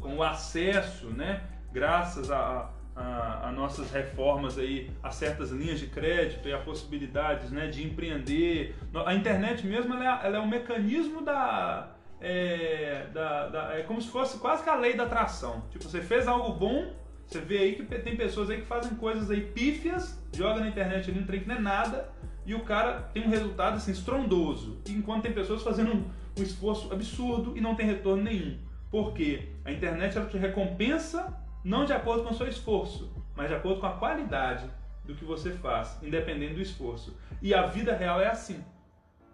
[0.00, 6.48] com o acesso, né, graças a, a, nossas reformas aí, a certas linhas de crédito
[6.48, 8.74] e a possibilidades né, de empreender.
[9.06, 14.00] A internet mesmo ela é, ela é um mecanismo da, é, da, da, É como
[14.00, 15.64] se fosse quase que a lei da atração.
[15.70, 16.92] Tipo, você fez algo bom,
[17.26, 21.10] você vê aí que tem pessoas aí que fazem coisas aí pífias, joga na internet
[21.10, 22.12] ali um trem que não é nada,
[22.46, 24.80] e o cara tem um resultado assim estrondoso.
[24.88, 26.04] Enquanto tem pessoas fazendo um,
[26.38, 28.58] um esforço absurdo e não tem retorno nenhum.
[28.90, 33.54] Porque a internet ela te recompensa não de acordo com o seu esforço, mas de
[33.54, 34.70] acordo com a qualidade
[35.04, 37.16] do que você faz, independente do esforço.
[37.40, 38.62] E a vida real é assim.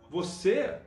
[0.08, 0.78] Você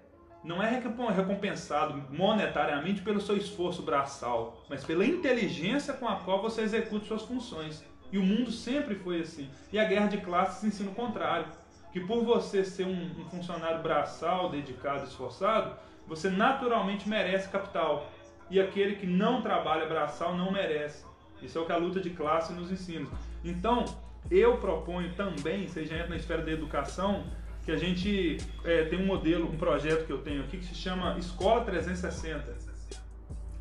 [0.43, 6.61] não é recompensado monetariamente pelo seu esforço braçal, mas pela inteligência com a qual você
[6.61, 7.83] executa suas funções.
[8.11, 9.49] E o mundo sempre foi assim.
[9.71, 11.47] E a guerra de classes ensina o contrário.
[11.91, 15.75] Que por você ser um, um funcionário braçal, dedicado, esforçado,
[16.07, 18.09] você naturalmente merece capital.
[18.49, 21.05] E aquele que não trabalha braçal não merece.
[21.43, 23.07] Isso é o que a luta de classe nos ensina.
[23.43, 23.85] Então,
[24.29, 27.23] eu proponho também, seja entra na esfera da educação,
[27.65, 30.75] que a gente é, tem um modelo, um projeto que eu tenho aqui que se
[30.75, 32.63] chama Escola 360.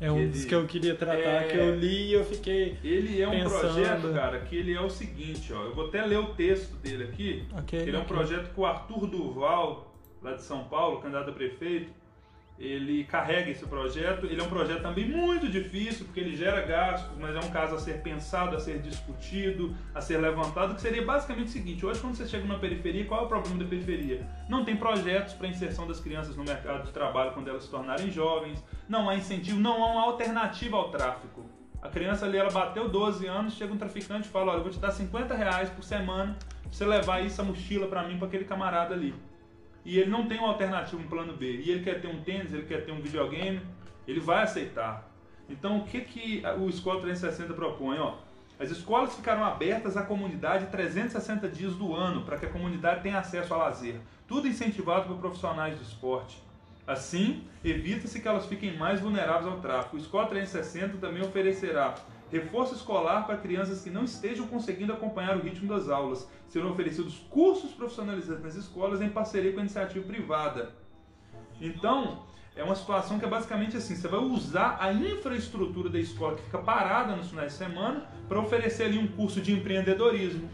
[0.01, 2.77] É um dos que eu queria tratar, é, que eu li e eu fiquei.
[2.83, 3.59] Ele é um pensando...
[3.59, 5.63] projeto, cara, que ele é o seguinte, ó.
[5.63, 7.47] Eu vou até ler o texto dele aqui.
[7.59, 8.13] Okay, ele é um okay.
[8.13, 11.89] projeto que o Arthur Duval, lá de São Paulo, candidato a prefeito,
[12.57, 14.25] ele carrega esse projeto.
[14.25, 17.75] Ele é um projeto também muito difícil, porque ele gera gastos, mas é um caso
[17.75, 21.99] a ser pensado, a ser discutido, a ser levantado, que seria basicamente o seguinte: hoje,
[21.99, 24.27] quando você chega numa periferia, qual é o problema da periferia?
[24.47, 28.11] Não tem projetos para inserção das crianças no mercado de trabalho quando elas se tornarem
[28.11, 31.45] jovens, não há incentivo, não há uma alternativa ao tráfico.
[31.81, 34.71] A criança ali, ela bateu 12 anos, chega um traficante e fala: Olha, eu vou
[34.71, 38.45] te dar 50 reais por semana pra você levar essa mochila para mim, para aquele
[38.45, 39.13] camarada ali
[39.85, 42.53] e ele não tem uma alternativa, um plano B, e ele quer ter um tênis,
[42.53, 43.61] ele quer ter um videogame,
[44.07, 45.09] ele vai aceitar.
[45.49, 47.99] Então, o que, que o Escola 360 propõe?
[47.99, 48.15] Ó,
[48.59, 53.19] as escolas ficarão abertas à comunidade 360 dias do ano, para que a comunidade tenha
[53.19, 53.99] acesso a lazer.
[54.27, 56.41] Tudo incentivado por profissionais de esporte.
[56.85, 59.95] Assim, evita-se que elas fiquem mais vulneráveis ao tráfico.
[59.95, 61.95] O Escola 360 também oferecerá
[62.33, 66.27] reforço escolar para crianças que não estejam conseguindo acompanhar o ritmo das aulas.
[66.47, 70.71] Serão oferecidos cursos profissionalizantes nas escolas em parceria com a iniciativa privada.
[71.61, 72.23] Então,
[72.55, 76.43] é uma situação que é basicamente assim: você vai usar a infraestrutura da escola que
[76.43, 80.49] fica parada nos finais de semana para oferecer ali um curso de empreendedorismo.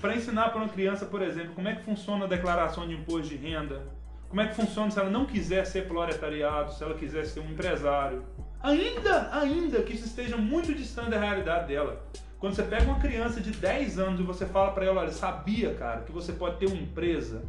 [0.00, 3.28] Para ensinar para uma criança, por exemplo, como é que funciona a declaração de imposto
[3.28, 3.86] de renda,
[4.28, 7.50] como é que funciona se ela não quiser ser proletariado, se ela quiser ser um
[7.50, 8.24] empresário.
[8.62, 12.04] Ainda, ainda que isso esteja muito distante da realidade dela.
[12.38, 15.74] Quando você pega uma criança de 10 anos e você fala para ela, olha, sabia,
[15.74, 17.42] cara, que você pode ter uma empresa,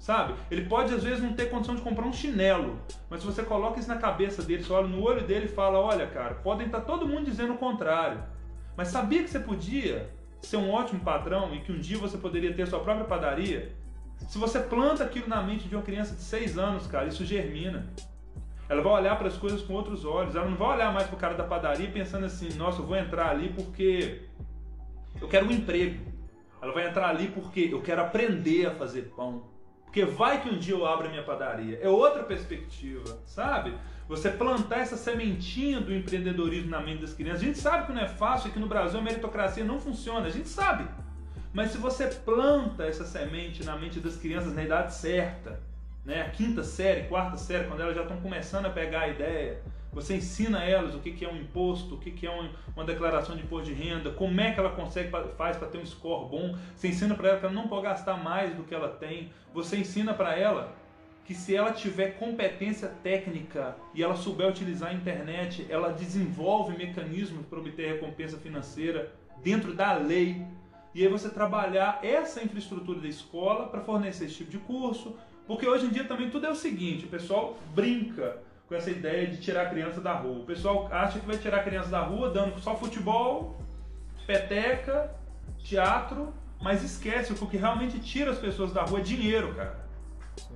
[0.00, 0.34] sabe?
[0.50, 3.78] Ele pode às vezes não ter condição de comprar um chinelo, mas se você coloca
[3.78, 6.80] isso na cabeça dele, você olha no olho dele e fala, olha, cara, podem estar
[6.80, 8.22] todo mundo dizendo o contrário,
[8.76, 10.10] mas sabia que você podia
[10.42, 13.76] ser um ótimo patrão e que um dia você poderia ter sua própria padaria?
[14.28, 17.86] Se você planta aquilo na mente de uma criança de 6 anos, cara, isso germina.
[18.70, 20.36] Ela vai olhar para as coisas com outros olhos.
[20.36, 22.96] Ela não vai olhar mais para o cara da padaria pensando assim: nossa, eu vou
[22.96, 24.22] entrar ali porque
[25.20, 25.98] eu quero um emprego.
[26.62, 29.42] Ela vai entrar ali porque eu quero aprender a fazer pão.
[29.84, 31.80] Porque vai que um dia eu abro a minha padaria.
[31.82, 33.74] É outra perspectiva, sabe?
[34.06, 37.42] Você plantar essa sementinha do empreendedorismo na mente das crianças.
[37.42, 40.28] A gente sabe que não é fácil que no Brasil a meritocracia não funciona.
[40.28, 40.86] A gente sabe.
[41.52, 45.58] Mas se você planta essa semente na mente das crianças na idade certa,
[46.04, 46.22] né?
[46.22, 50.16] a quinta série, quarta série, quando elas já estão começando a pegar a ideia, você
[50.16, 53.36] ensina elas o que, que é um imposto, o que, que é um, uma declaração
[53.36, 56.56] de imposto de renda, como é que ela consegue faz para ter um score bom.
[56.76, 59.32] Você ensina para ela que ela não pode gastar mais do que ela tem.
[59.52, 60.72] Você ensina para ela
[61.24, 67.46] que se ela tiver competência técnica e ela souber utilizar a internet, ela desenvolve mecanismos
[67.46, 70.44] para obter recompensa financeira dentro da lei.
[70.94, 75.16] E aí você trabalhar essa infraestrutura da escola para fornecer esse tipo de curso,
[75.50, 78.36] porque hoje em dia também tudo é o seguinte, o pessoal brinca
[78.68, 80.42] com essa ideia de tirar a criança da rua.
[80.42, 83.60] O pessoal acha que vai tirar a criança da rua dando só futebol,
[84.28, 85.12] peteca,
[85.58, 86.32] teatro,
[86.62, 89.84] mas esquece, o que realmente tira as pessoas da rua é dinheiro, cara.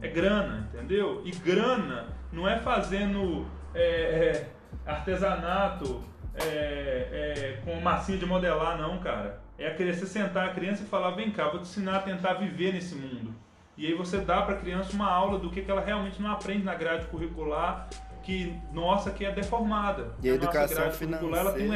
[0.01, 1.23] É grana, entendeu?
[1.25, 4.49] E grana não é fazendo é, é,
[4.87, 6.05] artesanato
[6.37, 9.43] é, é com massinha de modelar, não, cara.
[9.59, 12.35] É a criança sentar a criança e falar: vem cá, vou te ensinar a tentar
[12.35, 13.35] viver nesse mundo.
[13.77, 16.31] E aí você dá para a criança uma aula do que, que ela realmente não
[16.31, 17.89] aprende na grade curricular,
[18.23, 20.15] que nossa que é deformada.
[20.23, 21.71] E a, a educação financeira ela tem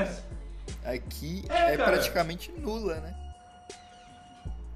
[0.85, 3.15] aqui é, é praticamente nula, né?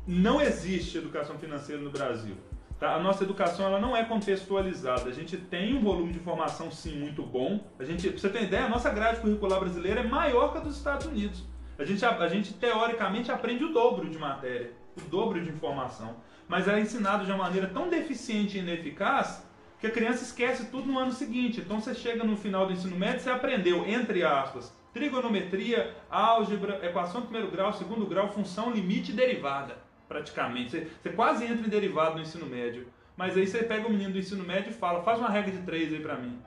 [0.06, 2.36] não existe educação financeira no Brasil.
[2.78, 2.96] Tá?
[2.96, 5.08] A nossa educação ela não é contextualizada.
[5.08, 7.60] A gente tem um volume de informação sim muito bom.
[7.78, 10.60] A gente, pra você ter ideia, a nossa grade curricular brasileira é maior que a
[10.60, 11.44] dos Estados Unidos.
[11.78, 16.16] A gente, a, a gente teoricamente aprende o dobro de matéria, o dobro de informação.
[16.52, 19.42] Mas é ensinado de uma maneira tão deficiente e ineficaz
[19.80, 21.62] que a criança esquece tudo no ano seguinte.
[21.62, 27.22] Então você chega no final do ensino médio, você aprendeu, entre aspas, trigonometria, álgebra, equação
[27.22, 30.72] de primeiro grau, segundo grau, função, limite e derivada praticamente.
[30.72, 32.86] Você, você quase entra em derivado no ensino médio.
[33.16, 35.62] Mas aí você pega o menino do ensino médio e fala, faz uma regra de
[35.62, 36.38] três aí pra mim.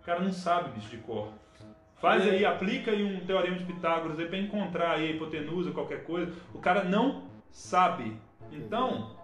[0.00, 1.28] O cara não sabe, bicho, de cor.
[2.00, 6.02] Faz aí, aplica aí um teorema de Pitágoras aí pra encontrar aí a hipotenusa, qualquer
[6.02, 6.32] coisa.
[6.52, 8.16] O cara não sabe.
[8.50, 9.21] Então,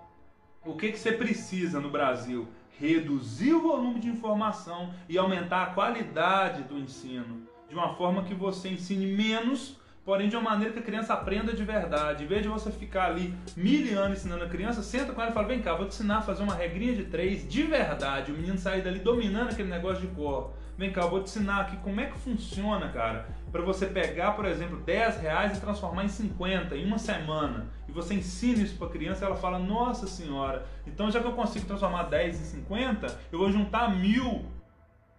[0.68, 2.46] o que, que você precisa no Brasil?
[2.78, 7.42] Reduzir o volume de informação e aumentar a qualidade do ensino.
[7.68, 9.78] De uma forma que você ensine menos
[10.09, 12.24] porém de uma maneira que a criança aprenda de verdade.
[12.24, 15.35] Em vez de você ficar ali mil anos ensinando a criança, senta com ela e
[15.35, 18.33] fala: vem cá, vou te ensinar a fazer uma regrinha de três de verdade.
[18.33, 20.54] O menino sair dali dominando aquele negócio de cor.
[20.79, 23.27] Vem cá, eu vou te ensinar aqui como é que funciona, cara.
[23.51, 27.67] Para você pegar, por exemplo, 10 reais e transformar em 50 em uma semana.
[27.88, 31.67] E você ensina isso para criança ela fala: Nossa senhora, então já que eu consigo
[31.67, 34.47] transformar 10 em 50, eu vou juntar mil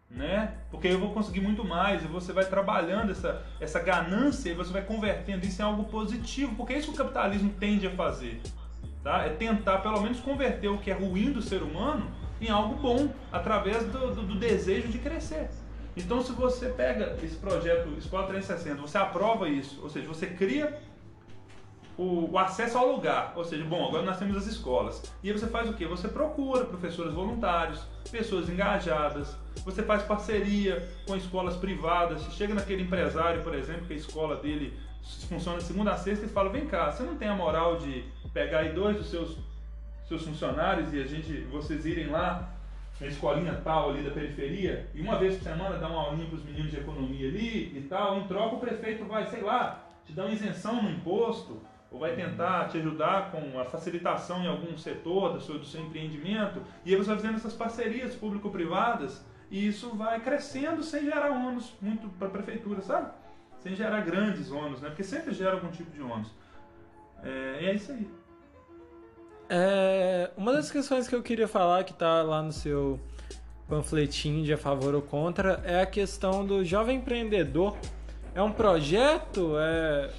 [0.10, 0.54] né?
[0.72, 4.74] Porque eu vou conseguir muito mais e você vai trabalhando essa, essa ganância e você
[4.74, 8.41] vai convertendo isso em algo positivo, porque é isso que o capitalismo tende a fazer,
[9.04, 9.26] tá?
[9.26, 12.10] É tentar pelo menos converter o que é ruim do ser humano
[12.41, 15.49] em algo bom através do, do, do desejo de crescer.
[15.95, 20.80] Então, se você pega esse projeto Escola 360, você aprova isso, ou seja, você cria
[21.97, 23.34] o, o, acesso ao lugar.
[23.36, 25.04] Ou seja, bom, agora nós temos as escolas.
[25.21, 25.86] E aí você faz o quê?
[25.86, 32.21] Você procura professores voluntários, pessoas engajadas, você faz parceria com escolas privadas.
[32.21, 34.78] Você chega naquele empresário, por exemplo, que a escola dele
[35.28, 38.06] funciona de segunda a sexta e fala: vem cá, você não tem a moral de
[38.34, 39.38] pegar aí dois dos seus,
[40.10, 42.52] seus funcionários e a gente, vocês irem lá
[43.00, 46.36] na escolinha tal ali da periferia e uma vez por semana dar uma aulinha para
[46.36, 50.12] os meninos de economia ali e tal, em troca o prefeito vai, sei lá, te
[50.12, 54.76] dar uma isenção no imposto, ou vai tentar te ajudar com a facilitação em algum
[54.78, 59.67] setor do seu, do seu empreendimento, e aí você vai fazendo essas parcerias público-privadas, e
[59.67, 63.12] isso vai crescendo sem gerar ônus muito para a prefeitura, sabe?
[63.60, 64.89] Sem gerar grandes ônus, né?
[64.89, 66.32] Porque sempre gera algum tipo de ônus.
[67.24, 68.08] É, é isso aí.
[69.49, 72.99] É, uma das questões que eu queria falar, que está lá no seu
[73.67, 77.77] panfletinho de a favor ou contra, é a questão do jovem empreendedor.
[78.33, 79.53] É um projeto?
[79.57, 80.12] É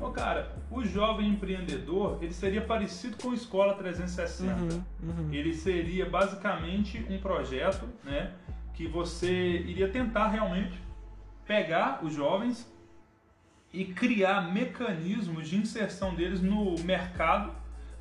[0.00, 4.54] Ô, cara, o jovem empreendedor, ele seria parecido com a Escola 360.
[4.54, 5.32] Uhum, uhum.
[5.32, 8.32] Ele seria basicamente um projeto, né,
[8.74, 10.80] que você iria tentar realmente
[11.46, 12.70] pegar os jovens
[13.72, 17.52] e criar mecanismos de inserção deles no mercado,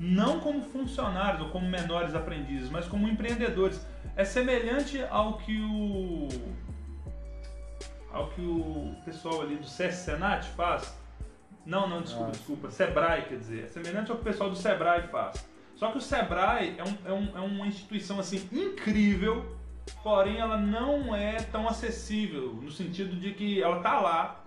[0.01, 3.85] não como funcionários ou como menores aprendizes, mas como empreendedores.
[4.15, 6.27] É semelhante ao que o
[8.11, 10.93] ao que o pessoal ali do SES Senat faz,
[11.65, 12.31] não, não, desculpa, ah.
[12.31, 12.71] desculpa.
[12.71, 13.65] Sebrae, quer dizer.
[13.65, 15.47] É semelhante ao que o pessoal do Sebrae faz.
[15.75, 19.55] Só que o Sebrae é, um, é, um, é uma instituição assim incrível,
[20.03, 24.40] porém ela não é tão acessível, no sentido de que ela tá lá,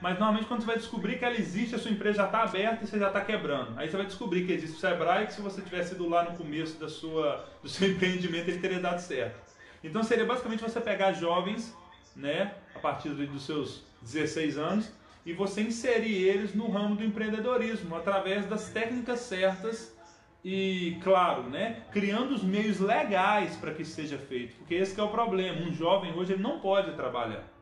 [0.00, 2.84] mas normalmente quando você vai descobrir que ela existe, a sua empresa já está aberta
[2.84, 3.78] e você já está quebrando.
[3.78, 6.36] Aí você vai descobrir que existe o Sebrae que se você tivesse ido lá no
[6.36, 9.38] começo da sua, do seu empreendimento ele teria dado certo.
[9.82, 11.74] Então seria basicamente você pegar jovens,
[12.14, 14.90] né, a partir dos seus 16 anos,
[15.24, 19.96] e você inserir eles no ramo do empreendedorismo através das técnicas certas
[20.44, 25.02] e, claro, né, criando os meios legais para que isso seja feito, porque esse é
[25.02, 25.60] o problema.
[25.62, 27.55] Um jovem hoje ele não pode trabalhar.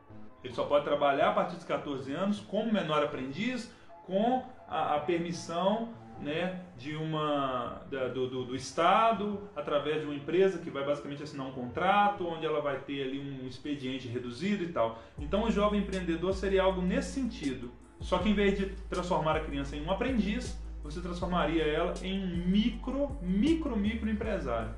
[0.45, 3.71] Ele só pode trabalhar a partir dos 14 anos como menor aprendiz,
[4.05, 5.89] com a, a permissão
[6.21, 11.23] né, de uma da, do, do, do, Estado, através de uma empresa que vai basicamente
[11.23, 14.99] assinar um contrato, onde ela vai ter ali um expediente reduzido e tal.
[15.17, 17.71] Então o jovem empreendedor seria algo nesse sentido.
[17.99, 22.23] Só que em vez de transformar a criança em um aprendiz, você transformaria ela em
[22.23, 24.75] um micro, micro, micro empresário.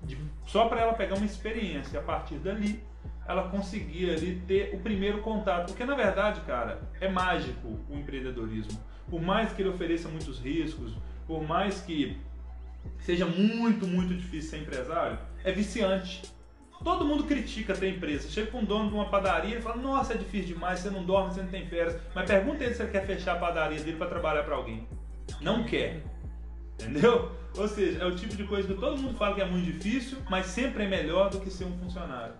[0.00, 2.00] De, só para ela pegar uma experiência.
[2.00, 2.82] A partir dali,
[3.26, 5.68] ela conseguia ali ter o primeiro contato.
[5.68, 8.78] Porque na verdade, cara, é mágico o empreendedorismo
[9.12, 10.94] por mais que ele ofereça muitos riscos,
[11.26, 12.16] por mais que
[13.00, 16.22] seja muito, muito difícil ser empresário, é viciante.
[16.82, 18.28] Todo mundo critica ter empresa.
[18.28, 21.04] Chega com um dono de uma padaria e fala: Nossa, é difícil demais, você não
[21.04, 21.96] dorme, você não tem férias.
[22.14, 24.88] Mas pergunta ele se ele quer fechar a padaria dele para trabalhar para alguém.
[25.40, 26.02] Não quer.
[26.80, 27.30] Entendeu?
[27.56, 30.18] Ou seja, é o tipo de coisa que todo mundo fala que é muito difícil,
[30.28, 32.34] mas sempre é melhor do que ser um funcionário.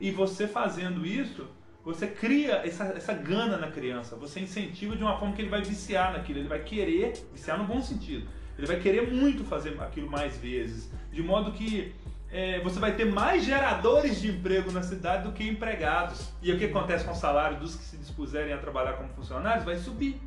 [0.00, 1.46] E você fazendo isso,
[1.84, 5.62] você cria essa, essa gana na criança, você incentiva de uma forma que ele vai
[5.62, 10.10] viciar naquilo, ele vai querer, viciar no bom sentido, Ele vai querer muito fazer aquilo
[10.10, 10.90] mais vezes.
[11.12, 11.94] De modo que
[12.30, 16.30] é, você vai ter mais geradores de emprego na cidade do que empregados.
[16.42, 19.64] E o que acontece com o salário dos que se dispuserem a trabalhar como funcionários?
[19.64, 20.20] Vai subir.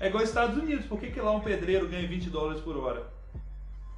[0.00, 0.86] É igual aos Estados Unidos.
[0.86, 3.06] Por que, que lá um pedreiro ganha 20 dólares por hora?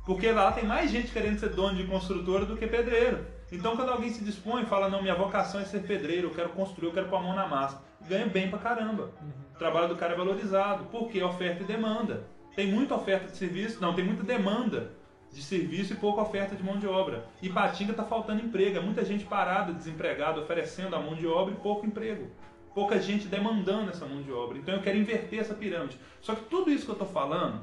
[0.05, 3.25] Porque lá tem mais gente querendo ser dono de construtora do que pedreiro.
[3.53, 6.51] Então quando alguém se dispõe e fala, não, minha vocação é ser pedreiro, eu quero
[6.51, 9.11] construir, eu quero pôr a mão na massa, ganha bem pra caramba.
[9.55, 10.85] O trabalho do cara é valorizado.
[10.87, 11.23] Por quê?
[11.23, 12.27] Oferta e demanda.
[12.57, 14.93] Tem muita oferta de serviço, não, tem muita demanda
[15.33, 17.27] de serviço e pouca oferta de mão de obra.
[17.43, 21.53] E Patinga está faltando emprego, é muita gente parada, desempregada, oferecendo a mão de obra
[21.55, 22.31] e pouco emprego.
[22.73, 24.59] Pouca gente demandando essa mão de obra.
[24.59, 25.99] Então eu quero inverter essa pirâmide.
[26.21, 27.63] Só que tudo isso que eu estou falando,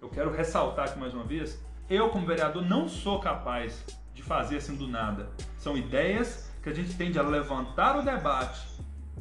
[0.00, 3.84] eu quero ressaltar aqui mais uma vez, eu como vereador não sou capaz
[4.26, 5.30] fazer assim do nada.
[5.56, 8.60] São ideias que a gente tende a levantar o debate,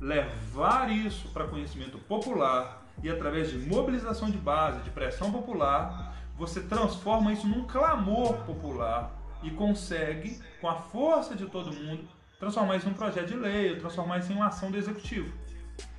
[0.02, 6.62] levar isso para conhecimento popular e através de mobilização de base, de pressão popular, você
[6.62, 9.12] transforma isso num clamor popular
[9.44, 12.08] e consegue, com a força de todo mundo,
[12.40, 15.32] transformar isso num projeto de lei, transformar isso em uma ação do executivo.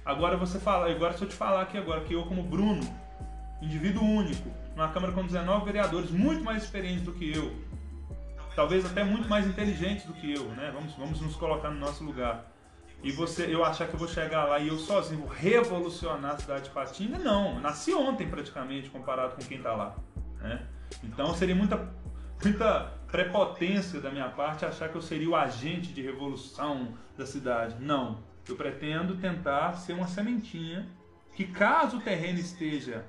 [0.05, 2.83] Agora você fala, agora se eu te falar aqui agora que eu como Bruno,
[3.63, 7.55] indivíduo único, numa Câmara com 19 vereadores, muito mais experientes do que eu,
[8.57, 10.71] talvez até muito mais inteligentes do que eu, né?
[10.73, 12.51] Vamos, vamos nos colocar no nosso lugar.
[13.03, 16.39] E você, eu achar que eu vou chegar lá e eu sozinho vou revolucionar a
[16.39, 17.61] cidade de Patinga, não.
[17.61, 19.95] Nasci ontem praticamente comparado com quem está lá.
[20.41, 20.67] Né?
[21.05, 21.93] Então seria muita,
[22.43, 27.77] muita prepotência da minha parte achar que eu seria o agente de revolução da cidade.
[27.79, 28.25] Não.
[28.49, 30.89] Eu pretendo tentar ser uma sementinha
[31.35, 33.05] que, caso o terreno esteja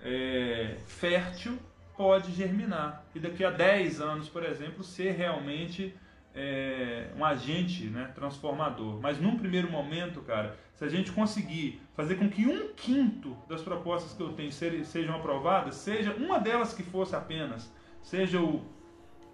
[0.00, 1.58] é, fértil,
[1.96, 3.04] pode germinar.
[3.14, 5.94] E daqui a 10 anos, por exemplo, ser realmente
[6.34, 9.00] é, um agente né, transformador.
[9.00, 13.62] Mas num primeiro momento, cara, se a gente conseguir fazer com que um quinto das
[13.62, 18.62] propostas que eu tenho sejam aprovadas, seja uma delas que fosse apenas, seja o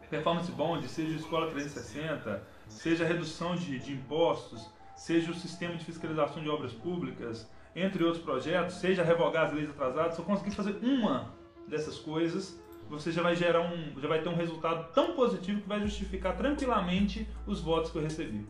[0.09, 5.75] Performance Bond, seja a Escola 360, seja a redução de, de impostos, seja o sistema
[5.75, 10.25] de fiscalização de obras públicas, entre outros projetos, seja revogar as leis atrasadas, se eu
[10.25, 11.33] conseguir fazer uma
[11.69, 15.69] dessas coisas, você já vai gerar um, já vai ter um resultado tão positivo que
[15.69, 18.47] vai justificar tranquilamente os votos que eu recebi.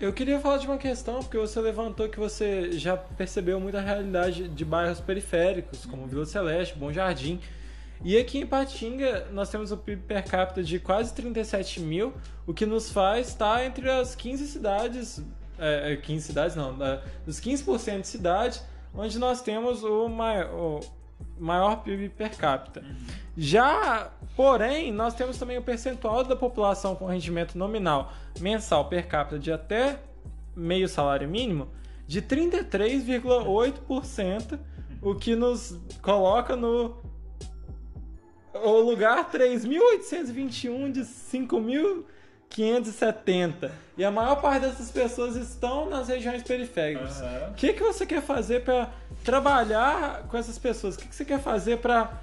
[0.00, 4.48] Eu queria falar de uma questão, porque você levantou que você já percebeu muita realidade
[4.48, 7.40] de bairros periféricos, como Vila Celeste, Bom Jardim.
[8.04, 12.12] E aqui em Patinga nós temos o PIB per capita de quase 37 mil,
[12.44, 15.24] o que nos faz estar entre as 15 cidades,
[15.56, 16.76] é, 15 é, cidades não,
[17.24, 18.60] dos 15% de cidade,
[18.92, 20.80] onde nós temos o maior,
[21.38, 22.80] maior PIB per capita.
[22.80, 22.96] Uhum.
[23.36, 29.38] Já, porém, nós temos também o percentual da população com rendimento nominal mensal per capita
[29.38, 30.00] de até
[30.54, 31.68] meio salário mínimo
[32.06, 34.58] de 33,8%,
[35.00, 37.00] o que nos coloca no
[38.54, 42.04] o lugar 3.821 de 5.000
[42.52, 43.72] 570.
[43.96, 47.20] E a maior parte dessas pessoas estão nas regiões periféricas.
[47.20, 47.52] O uhum.
[47.54, 48.90] que, que você quer fazer para
[49.24, 50.94] trabalhar com essas pessoas?
[50.94, 52.20] O que, que você quer fazer para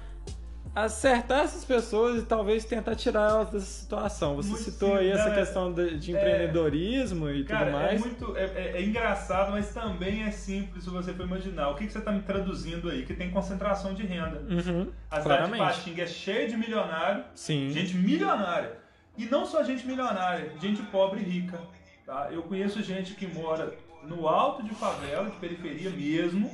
[0.74, 4.36] acertar essas pessoas e talvez tentar tirar elas dessa situação.
[4.36, 6.18] Você muito citou aí essa questão de, de é.
[6.18, 8.00] empreendedorismo é, e cara, tudo mais.
[8.00, 11.70] É, muito, é, é, é, engraçado, mas também é simples se você for imaginar.
[11.70, 13.04] O que, que você está me traduzindo aí?
[13.04, 14.42] Que tem concentração de renda.
[14.48, 17.70] Uhum, a cidade de Patinga é cheia de milionário, Sim.
[17.70, 18.79] gente milionária.
[19.20, 21.60] E não só gente milionária, gente pobre e rica.
[22.06, 22.28] Tá?
[22.32, 26.50] Eu conheço gente que mora no alto de favela, de periferia mesmo,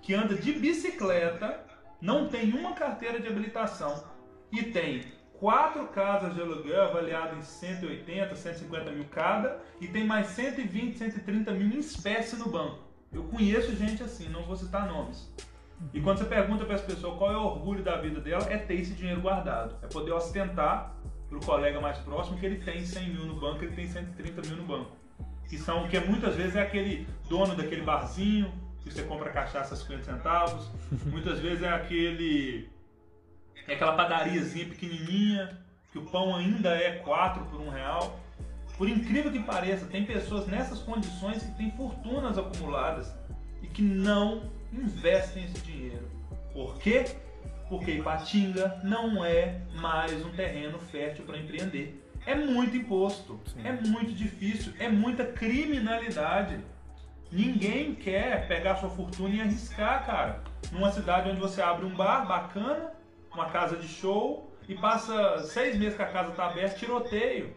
[0.00, 1.62] que anda de bicicleta,
[2.00, 4.02] não tem uma carteira de habilitação
[4.50, 5.02] e tem
[5.34, 11.52] quatro casas de aluguel avaliadas em 180, 150 mil cada e tem mais 120, 130
[11.52, 12.78] mil em espécie no banco.
[13.12, 15.30] Eu conheço gente assim, não vou citar nomes.
[15.92, 18.58] E quando você pergunta para as pessoas qual é o orgulho da vida dela, é
[18.58, 20.97] ter esse dinheiro guardado, é poder ostentar
[21.28, 24.42] para o colega mais próximo que ele tem 100 mil no banco, ele tem 130
[24.48, 24.90] mil no banco.
[25.48, 29.76] Que são que muitas vezes é aquele dono daquele barzinho que você compra cachaça a
[29.76, 30.70] 50 centavos,
[31.06, 32.68] muitas vezes é aquele
[33.66, 35.58] é aquela padariazinha pequenininha
[35.92, 38.20] que o pão ainda é 4 por 1 real.
[38.76, 43.12] Por incrível que pareça, tem pessoas nessas condições que têm fortunas acumuladas
[43.60, 46.08] e que não investem esse dinheiro.
[46.52, 47.04] Por quê?
[47.68, 52.04] Porque Ipatinga não é mais um terreno fértil para empreender.
[52.26, 53.66] É muito imposto, Sim.
[53.66, 56.58] é muito difícil, é muita criminalidade.
[57.30, 60.42] Ninguém quer pegar sua fortuna e arriscar, cara.
[60.72, 62.92] Numa cidade onde você abre um bar bacana,
[63.32, 67.54] uma casa de show, e passa seis meses que a casa está aberta, tiroteio.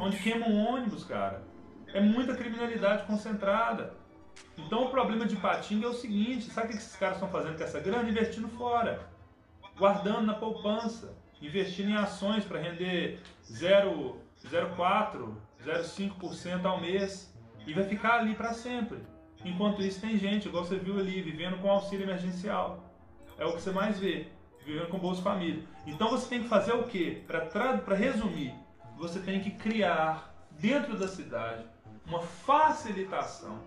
[0.00, 1.42] Onde queima um ônibus, cara.
[1.92, 3.94] É muita criminalidade concentrada.
[4.58, 7.56] Então o problema de Patinga é o seguinte: sabe o que esses caras estão fazendo
[7.56, 8.08] com essa grana?
[8.08, 9.13] Investindo fora.
[9.76, 13.20] Guardando na poupança, investindo em ações para render
[13.50, 17.34] 0,4, 0,5% ao mês
[17.66, 18.98] e vai ficar ali para sempre.
[19.44, 22.82] Enquanto isso, tem gente, igual você viu ali, vivendo com auxílio emergencial.
[23.38, 24.28] É o que você mais vê,
[24.64, 25.62] vivendo com Bolsa Família.
[25.86, 27.22] Então você tem que fazer o quê?
[27.26, 28.54] Para resumir,
[28.96, 31.64] você tem que criar dentro da cidade
[32.06, 33.58] uma facilitação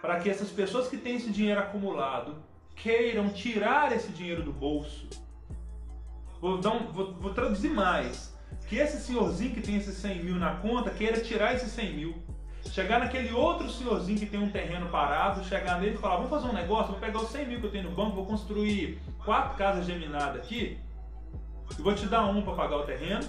[0.00, 2.42] para que essas pessoas que têm esse dinheiro acumulado
[2.74, 5.08] queiram tirar esse dinheiro do bolso.
[6.40, 8.34] Vou, um, vou, vou traduzir mais.
[8.68, 12.26] Que esse senhorzinho que tem esses 100 mil na conta queira tirar esses 100 mil
[12.70, 16.48] Chegar naquele outro senhorzinho que tem um terreno parado, chegar nele e falar: vamos fazer
[16.48, 19.56] um negócio, vou pegar os 100 mil que eu tenho no banco, vou construir quatro
[19.56, 20.78] casas geminadas aqui,
[21.78, 23.24] e vou te dar um para pagar o terreno,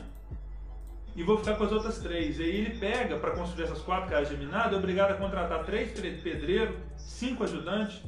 [1.16, 2.40] e vou ficar com as outras três.
[2.40, 5.92] E aí ele pega para construir essas quatro casas geminadas, é obrigado a contratar três
[5.92, 8.02] pedreiros, cinco ajudantes,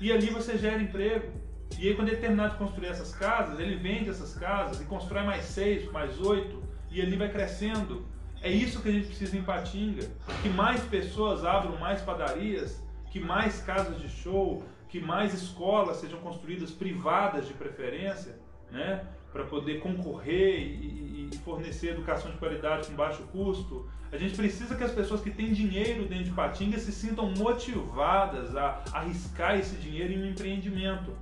[0.00, 1.32] e ali você gera emprego.
[1.78, 5.24] E aí, quando ele terminar de construir essas casas, ele vende essas casas e constrói
[5.24, 8.04] mais seis, mais oito, e ali vai crescendo.
[8.42, 10.06] É isso que a gente precisa em Patinga.
[10.42, 16.18] Que mais pessoas abram mais padarias, que mais casas de show, que mais escolas sejam
[16.20, 18.36] construídas privadas de preferência,
[18.70, 19.04] né?
[19.32, 23.88] Para poder concorrer e, e fornecer educação de qualidade com baixo custo.
[24.12, 28.56] A gente precisa que as pessoas que têm dinheiro dentro de Patinga se sintam motivadas
[28.56, 31.12] a arriscar esse dinheiro em um empreendimento.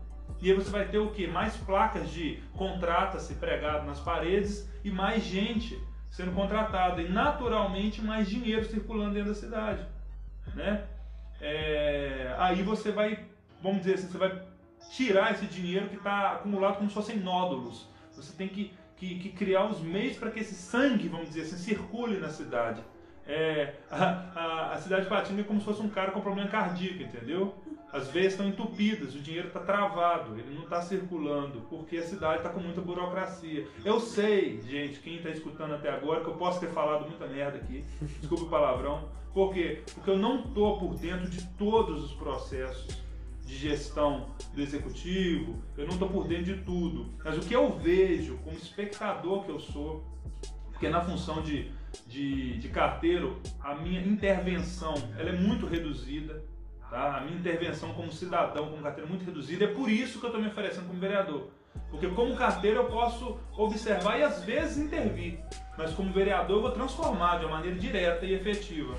[0.41, 1.27] E aí você vai ter o que?
[1.27, 5.79] Mais placas de contrata-se pregado nas paredes e mais gente
[6.11, 9.85] sendo contratado e naturalmente mais dinheiro circulando dentro da cidade,
[10.55, 10.85] né?
[11.41, 13.27] É, aí você vai,
[13.63, 14.43] vamos dizer assim, você vai
[14.91, 17.89] tirar esse dinheiro que está acumulado como se fossem nódulos.
[18.13, 21.57] Você tem que, que, que criar os meios para que esse sangue, vamos dizer assim,
[21.57, 22.83] circule na cidade.
[23.27, 27.03] É, a, a, a, cidade de é como se fosse um cara com problema cardíaco,
[27.03, 27.55] entendeu?
[27.91, 32.39] As veias estão entupidas, o dinheiro está travado, ele não está circulando, porque a cidade
[32.39, 33.67] está com muita burocracia.
[33.83, 37.57] Eu sei, gente, quem está escutando até agora, que eu posso ter falado muita merda
[37.57, 37.85] aqui,
[38.21, 39.83] desculpe o palavrão, por quê?
[39.95, 42.99] Porque eu não estou por dentro de todos os processos
[43.47, 47.15] de gestão do executivo, eu não estou por dentro de tudo.
[47.25, 50.05] Mas o que eu vejo como espectador que eu sou,
[50.67, 51.71] porque na função de,
[52.07, 56.45] de, de carteiro, a minha intervenção ela é muito reduzida
[56.91, 57.19] Tá?
[57.19, 59.65] A minha intervenção como cidadão, como carteiro, é muito reduzida.
[59.65, 61.49] É por isso que eu estou me oferecendo como vereador.
[61.91, 65.39] Porque como carteiro eu posso observar e às vezes intervir.
[65.77, 68.97] Mas como vereador eu vou transformar de uma maneira direta e efetiva.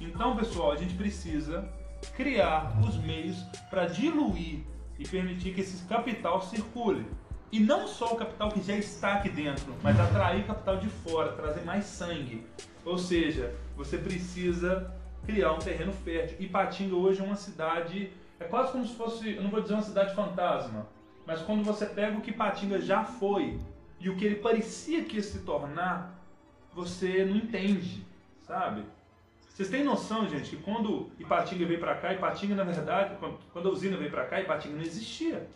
[0.00, 1.68] Então, pessoal, a gente precisa
[2.14, 4.60] criar os meios para diluir
[4.98, 7.06] e permitir que esse capital circule.
[7.52, 11.32] E não só o capital que já está aqui dentro, mas atrair capital de fora,
[11.32, 12.46] trazer mais sangue.
[12.84, 16.36] Ou seja, você precisa criar um terreno fértil.
[16.40, 19.74] E Patinga hoje é uma cidade, é quase como se fosse, eu não vou dizer
[19.74, 20.86] uma cidade fantasma,
[21.26, 23.58] mas quando você pega o que Patinga já foi
[23.98, 26.14] e o que ele parecia que ia se tornar,
[26.72, 28.06] você não entende,
[28.42, 28.84] sabe?
[29.48, 33.16] Vocês têm noção, gente, que quando Ipatinga veio para cá, Ipatinga na verdade,
[33.54, 35.48] quando a usina veio para cá, Ipatinga não existia.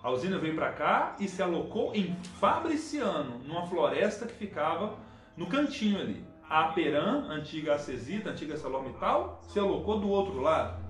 [0.00, 4.96] A usina veio para cá e se alocou em Fabriciano, numa floresta que ficava
[5.36, 6.24] no cantinho ali.
[6.52, 10.84] A Aperam, antiga Acesita, antiga Salomital, se alocou do outro lado.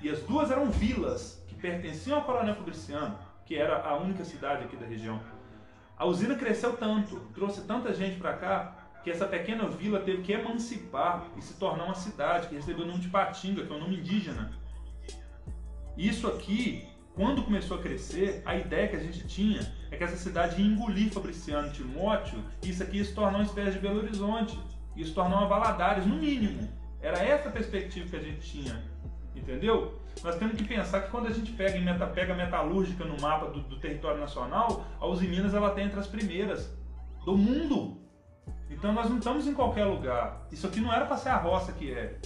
[0.00, 4.64] E as duas eram vilas que pertenciam ao Coronel Fabriciano, que era a única cidade
[4.64, 5.20] aqui da região.
[5.94, 10.32] A usina cresceu tanto, trouxe tanta gente para cá, que essa pequena vila teve que
[10.32, 13.80] emancipar e se tornar uma cidade que recebeu o nome de Patinga, que é um
[13.80, 14.52] nome indígena.
[15.98, 20.16] Isso aqui, quando começou a crescer, a ideia que a gente tinha é que essa
[20.16, 23.98] cidade ia engolir Fabriciano Timóteo e isso aqui ia se tornar uma espécie de Belo
[23.98, 24.58] Horizonte.
[24.96, 26.68] Isso tornou uma Valadares, no mínimo.
[27.00, 28.82] Era essa a perspectiva que a gente tinha.
[29.34, 30.00] Entendeu?
[30.22, 33.60] Nós temos que pensar que quando a gente pega, meta, pega metalúrgica no mapa do,
[33.60, 36.72] do território nacional, a Uzi Minas ela tem entre as primeiras
[37.24, 38.00] do mundo.
[38.70, 40.46] Então nós não estamos em qualquer lugar.
[40.52, 42.18] Isso aqui não era para ser a roça que é.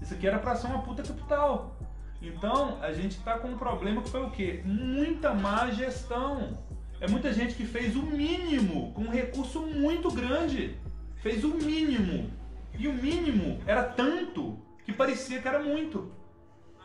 [0.00, 1.76] Isso aqui era para ser uma puta capital.
[2.20, 4.62] Então a gente está com um problema que foi o quê?
[4.64, 6.58] Muita má gestão.
[7.00, 10.76] É muita gente que fez o mínimo com um recurso muito grande
[11.24, 12.30] fez o mínimo.
[12.78, 16.12] E o mínimo era tanto que parecia que era muito.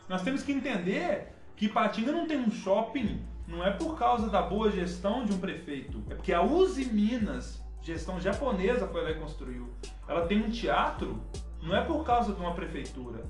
[0.08, 4.42] Nós temos que entender que Patinga não tem um shopping, não é por causa da
[4.42, 9.16] boa gestão de um prefeito, é porque a Uzi Minas, gestão japonesa, foi lá e
[9.16, 9.70] construiu.
[10.08, 11.22] Ela tem um teatro,
[11.62, 13.26] não é por causa de uma prefeitura.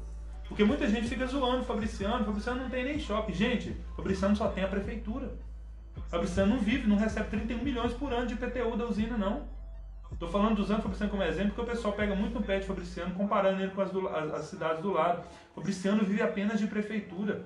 [0.48, 3.34] Porque muita gente fica zoando Fabriciano, Fabriciano não tem nem shopping.
[3.34, 5.34] Gente, Fabriciano só tem a prefeitura.
[6.08, 9.59] Fabriciano não vive, não recebe 31 milhões por ano de PTU da usina, não.
[10.12, 13.16] Estou falando usando Fabriciano como exemplo porque o pessoal pega muito no pé de Fabriciano
[13.16, 15.24] comparando ele com as, do, as, as cidades do lado.
[15.56, 17.46] Fabriciano vive apenas de prefeitura.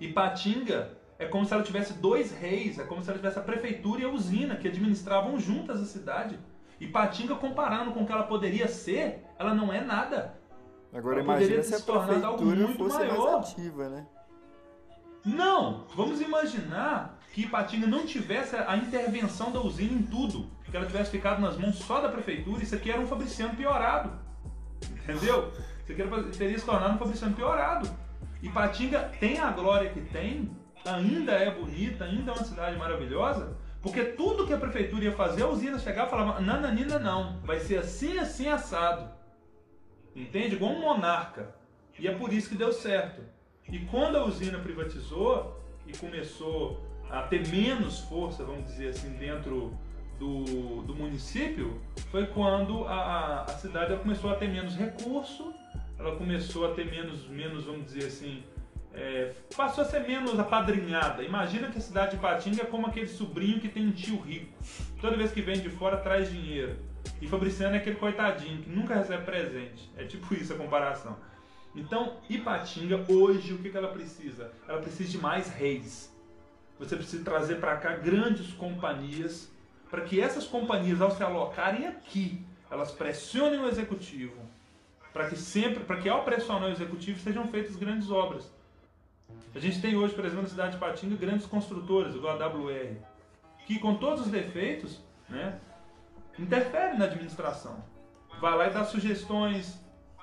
[0.00, 3.42] E Patinga É como se ela tivesse dois reis, é como se ela tivesse a
[3.42, 6.38] prefeitura e a usina que administravam juntas a cidade.
[6.80, 10.34] E Patinga, comparando com o que ela poderia ser, ela não é nada.
[10.92, 13.32] Agora Ela imagina poderia se a se tornar algo prefeitura muito fosse maior.
[13.32, 14.06] mais ativa, né?
[15.24, 15.86] Não!
[15.94, 20.50] Vamos imaginar que Ipatinga não tivesse a intervenção da usina em tudo.
[20.72, 22.62] Que ela tivesse ficado nas mãos só da prefeitura.
[22.62, 24.10] Isso aqui era um Fabriciano piorado.
[24.90, 25.52] Entendeu?
[25.82, 27.88] Isso aqui era- teria se tornado um Fabriciano piorado.
[28.42, 30.50] Ipatinga tem a glória que tem,
[30.84, 35.42] ainda é bonita, ainda é uma cidade maravilhosa, porque tudo que a prefeitura ia fazer,
[35.42, 39.10] a usina chegava e falava: nananina não, vai ser assim, assim, assado.
[40.16, 40.56] Entende?
[40.56, 41.54] Igual um monarca.
[41.98, 43.22] E é por isso que deu certo.
[43.68, 49.78] E quando a usina privatizou e começou a ter menos força, vamos dizer assim, dentro
[50.22, 51.80] do, do município,
[52.12, 55.52] foi quando a, a- cidade começou a ter menos recurso,
[55.98, 58.44] ela começou a ter menos, menos vamos dizer assim,
[58.94, 61.24] é, passou a ser menos apadrinhada.
[61.24, 64.52] Imagina que a cidade de Patinga é como aquele sobrinho que tem um tio rico.
[65.00, 66.76] Toda vez que vem de fora traz dinheiro.
[67.20, 69.90] E Fabriciano é aquele coitadinho que nunca recebe presente.
[69.96, 71.16] É tipo isso a comparação.
[71.74, 74.52] Então, Ipatinga, hoje, o que ela precisa?
[74.68, 76.12] Ela precisa de mais reis.
[76.78, 79.51] Você precisa trazer para cá grandes companhias,
[79.92, 84.34] para que essas companhias, ao se alocarem aqui, elas pressionem o executivo,
[85.12, 88.50] para que sempre, para que ao pressionar o executivo sejam feitas grandes obras.
[89.54, 92.96] A gente tem hoje, por exemplo, na cidade de Patinga, grandes construtoras, igual a WR,
[93.66, 95.60] que com todos os defeitos, né,
[96.38, 97.84] interferem na administração.
[98.40, 99.78] Vai lá e dá sugestões,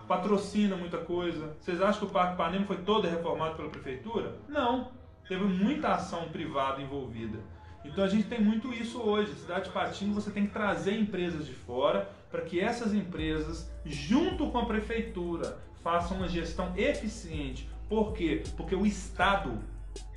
[0.07, 1.55] patrocina muita coisa.
[1.59, 4.35] Vocês acham que o Parque Panema foi todo reformado pela prefeitura?
[4.47, 4.91] Não.
[5.27, 7.37] Teve muita ação privada envolvida.
[7.83, 9.33] Então a gente tem muito isso hoje.
[9.35, 14.49] Cidade de Patinho você tem que trazer empresas de fora para que essas empresas, junto
[14.49, 17.69] com a prefeitura, façam uma gestão eficiente.
[17.87, 18.43] Por quê?
[18.55, 19.57] Porque o Estado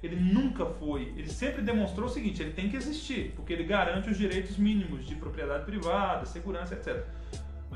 [0.02, 4.10] ele nunca foi, ele sempre demonstrou o seguinte, ele tem que existir, porque ele garante
[4.10, 7.04] os direitos mínimos de propriedade privada, segurança, etc.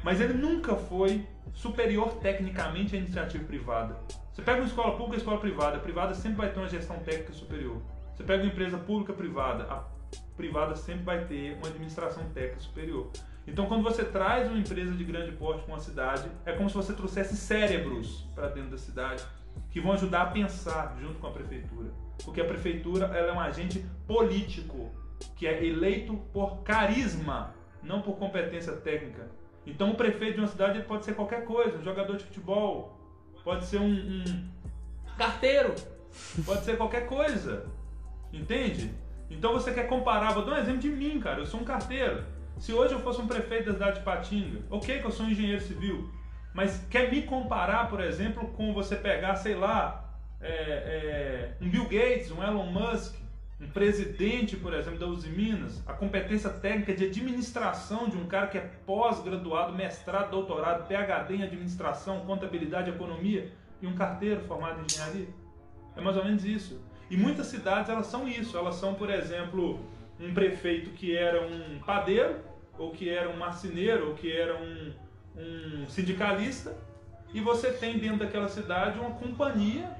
[0.03, 1.25] Mas ele nunca foi
[1.55, 3.97] superior tecnicamente à iniciativa privada.
[4.33, 6.99] Você pega uma escola pública e escola privada, a privada sempre vai ter uma gestão
[6.99, 7.81] técnica superior.
[8.17, 9.85] Você pega uma empresa pública privada, a
[10.39, 13.11] privada sempre vai ter uma administração técnica superior.
[13.47, 16.75] Então, quando você traz uma empresa de grande porte para uma cidade, é como se
[16.75, 19.23] você trouxesse cérebros para dentro da cidade
[19.71, 21.91] que vão ajudar a pensar junto com a prefeitura.
[22.25, 24.91] Porque a prefeitura ela é um agente político
[25.37, 29.31] que é eleito por carisma, não por competência técnica.
[29.67, 32.99] Então, o prefeito de uma cidade pode ser qualquer coisa, um jogador de futebol,
[33.45, 34.49] pode ser um, um
[35.19, 35.75] carteiro,
[36.47, 37.76] pode ser qualquer coisa.
[38.37, 38.91] Entende?
[39.31, 41.41] Então você quer comparar, vou dar um exemplo de mim, cara.
[41.41, 42.23] Eu sou um carteiro.
[42.59, 45.31] Se hoje eu fosse um prefeito da cidade de Patinga, ok que eu sou um
[45.31, 46.11] engenheiro civil,
[46.55, 51.85] mas quer me comparar, por exemplo, com você pegar, sei lá, é, é, um Bill
[51.85, 53.15] Gates, um Elon Musk,
[53.61, 58.47] um presidente, por exemplo, da Uzi Minas, a competência técnica de administração de um cara
[58.47, 64.85] que é pós-graduado, mestrado, doutorado, PhD em administração, contabilidade, economia, e um carteiro formado em
[64.85, 65.29] engenharia.
[65.95, 66.81] É mais ou menos isso.
[67.11, 68.57] E muitas cidades elas são isso.
[68.57, 69.81] Elas são, por exemplo,
[70.21, 72.37] um prefeito que era um padeiro,
[72.79, 74.93] ou que era um marceneiro, ou que era um,
[75.37, 76.77] um sindicalista,
[77.33, 79.91] e você tem dentro daquela cidade uma companhia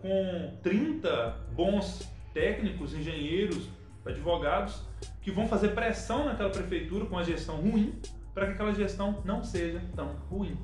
[0.00, 3.68] com 30 bons técnicos, engenheiros,
[4.04, 4.82] advogados,
[5.22, 7.98] que vão fazer pressão naquela prefeitura com a gestão ruim,
[8.34, 10.58] para que aquela gestão não seja tão ruim.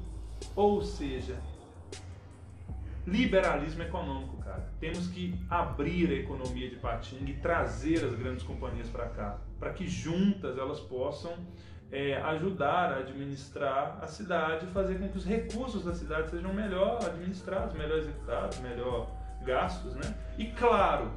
[0.55, 1.37] Ou seja,
[3.11, 4.65] liberalismo econômico, cara.
[4.79, 9.73] Temos que abrir a economia de Patinga e trazer as grandes companhias para cá, para
[9.73, 11.35] que juntas elas possam
[11.91, 17.05] é, ajudar a administrar a cidade fazer com que os recursos da cidade sejam melhor
[17.05, 19.11] administrados, melhor executados, melhor
[19.45, 20.15] gastos, né?
[20.39, 21.11] E claro,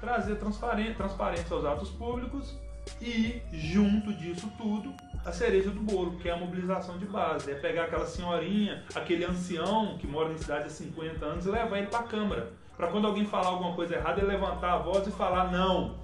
[0.00, 2.56] trazer transparência aos atos públicos
[3.00, 7.50] e junto disso tudo a cereja do bolo, que é a mobilização de base.
[7.50, 11.78] É pegar aquela senhorinha, aquele ancião que mora na cidade há 50 anos e levar
[11.78, 12.52] ele para a Câmara.
[12.76, 15.96] Para quando alguém falar alguma coisa errada, ele levantar a voz e falar: não,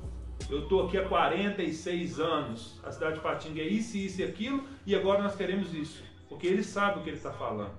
[0.49, 4.65] eu estou aqui há 46 anos, a cidade de Patinga é isso, isso e aquilo,
[4.87, 6.03] e agora nós queremos isso.
[6.29, 7.73] Porque ele sabe o que ele está falando.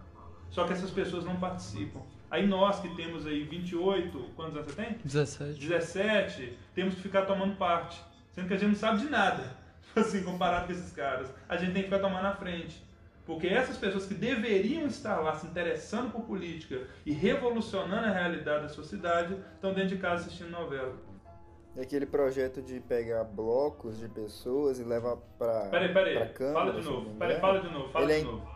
[0.49, 2.01] Só que essas pessoas não participam.
[2.29, 4.97] Aí nós que temos aí 28, quantos anos você tem?
[5.03, 5.59] 17.
[5.59, 7.99] 17, temos que ficar tomando parte.
[8.31, 9.58] Sendo que a gente não sabe de nada,
[9.95, 11.29] assim, comparado com esses caras.
[11.47, 12.83] A gente tem que ficar tomando na frente.
[13.25, 18.63] Porque essas pessoas que deveriam estar lá se interessando por política e revolucionando a realidade
[18.63, 20.95] da sua cidade, estão dentro de casa assistindo novela.
[21.75, 26.71] E aquele projeto de pegar blocos de pessoas e levar pra, Peraí, peraí, pra Câmara.
[26.71, 27.15] fala de novo.
[27.19, 28.49] Peraí, fala de novo, fala Ele de é- novo.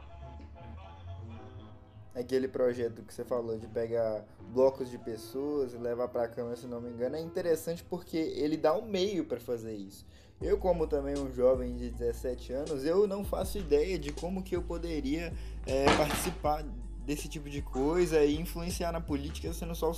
[2.15, 6.55] aquele projeto que você falou de pegar blocos de pessoas e levar para a Câmara,
[6.55, 10.03] se não me engano, é interessante porque ele dá um meio para fazer isso.
[10.43, 14.53] Eu, como também um jovem de 17 anos, eu não faço ideia de como que
[14.53, 15.31] eu poderia
[15.65, 16.65] é, participar
[17.05, 19.93] desse tipo de coisa e influenciar na política sendo só,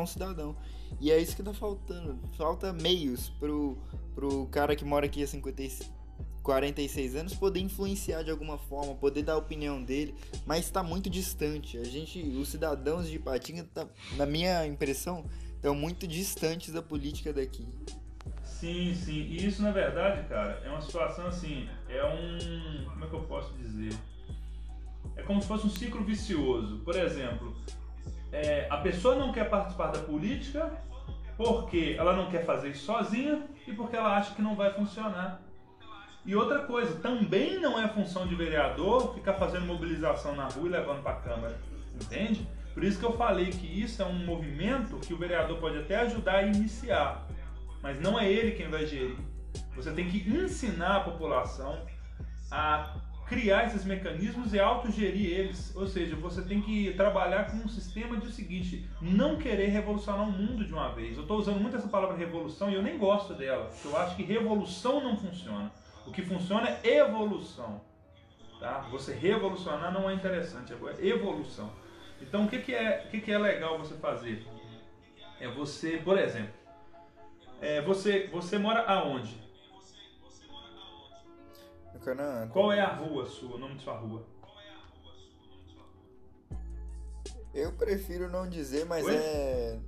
[0.00, 0.56] um cidadão.
[0.98, 2.18] E é isso que tá faltando.
[2.38, 3.76] Falta meios pro,
[4.14, 5.90] pro cara que mora aqui há 56,
[6.42, 10.14] 46 anos poder influenciar de alguma forma, poder dar a opinião dele,
[10.46, 11.76] mas está muito distante.
[11.76, 13.86] A gente, os cidadãos de Ipatinga, tá,
[14.16, 15.26] na minha impressão,
[15.56, 17.68] estão muito distantes da política daqui.
[18.60, 19.22] Sim, sim.
[19.22, 22.84] E isso, na verdade, cara, é uma situação assim, é um.
[22.90, 23.94] Como é que eu posso dizer?
[25.16, 26.76] É como se fosse um ciclo vicioso.
[26.80, 27.56] Por exemplo,
[28.30, 30.70] é, a pessoa não quer participar da política
[31.38, 35.40] porque ela não quer fazer isso sozinha e porque ela acha que não vai funcionar.
[36.26, 40.70] E outra coisa, também não é função de vereador ficar fazendo mobilização na rua e
[40.70, 41.58] levando para a Câmara.
[41.94, 42.46] Entende?
[42.74, 45.96] Por isso que eu falei que isso é um movimento que o vereador pode até
[46.00, 47.26] ajudar a iniciar,
[47.82, 49.16] mas não é ele quem vai gerir.
[49.74, 51.86] Você tem que ensinar a população
[52.50, 52.96] a
[53.30, 55.74] criar esses mecanismos e autogerir eles.
[55.76, 60.32] Ou seja, você tem que trabalhar com um sistema de seguinte, não querer revolucionar o
[60.32, 61.16] mundo de uma vez.
[61.16, 64.16] Eu estou usando muito essa palavra revolução e eu nem gosto dela, porque eu acho
[64.16, 65.70] que revolução não funciona.
[66.04, 67.80] O que funciona é evolução.
[68.58, 68.80] Tá?
[68.90, 71.72] Você revolucionar não é interessante, é evolução.
[72.20, 74.44] Então o que, que, é, o que, que é legal você fazer?
[75.38, 76.52] É você, por exemplo,
[77.60, 79.40] é você, você mora aonde?
[81.92, 82.48] No Canaã.
[82.48, 84.24] Qual é a rua sua, o nome de sua rua?
[87.52, 89.14] Eu prefiro não dizer, mas Oi?
[89.14, 89.78] é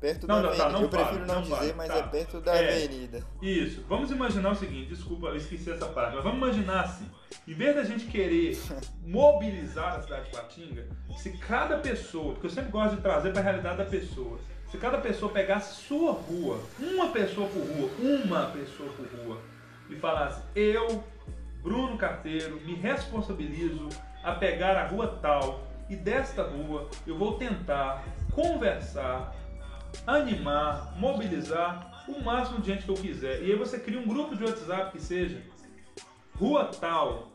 [0.00, 0.78] perto não, da não, tá, avenida.
[0.78, 1.96] Tá, eu prefiro não, não dizer, mas tá.
[1.96, 3.22] é perto da é, avenida.
[3.42, 3.84] Isso.
[3.88, 7.06] Vamos imaginar o seguinte, desculpa, eu esqueci essa parte, mas vamos imaginar assim,
[7.46, 8.58] em vez da gente querer
[9.04, 10.88] mobilizar a cidade de Patinga,
[11.18, 14.38] se cada pessoa, porque eu sempre gosto de trazer para a realidade da pessoa,
[14.70, 19.38] se cada pessoa pegasse sua rua, uma pessoa por rua, uma pessoa por rua,
[19.88, 21.02] e falasse, eu
[21.62, 23.88] Bruno Carteiro, me responsabilizo
[24.22, 29.34] a pegar a rua tal e desta rua eu vou tentar conversar,
[30.06, 33.42] animar, mobilizar o máximo de gente que eu quiser.
[33.42, 35.42] E aí você cria um grupo de WhatsApp que seja
[36.38, 37.32] rua tal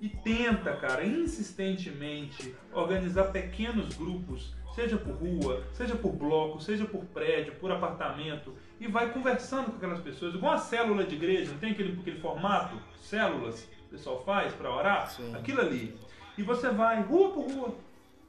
[0.00, 7.04] e tenta, cara, insistentemente organizar pequenos grupos seja por rua, seja por bloco, seja por
[7.06, 11.58] prédio, por apartamento, e vai conversando com aquelas pessoas, igual a célula de igreja, não
[11.58, 15.10] tem aquele, aquele formato, células, que o pessoal faz para orar?
[15.10, 15.34] Sim.
[15.34, 15.94] Aquilo ali.
[16.38, 17.74] E você vai rua por rua,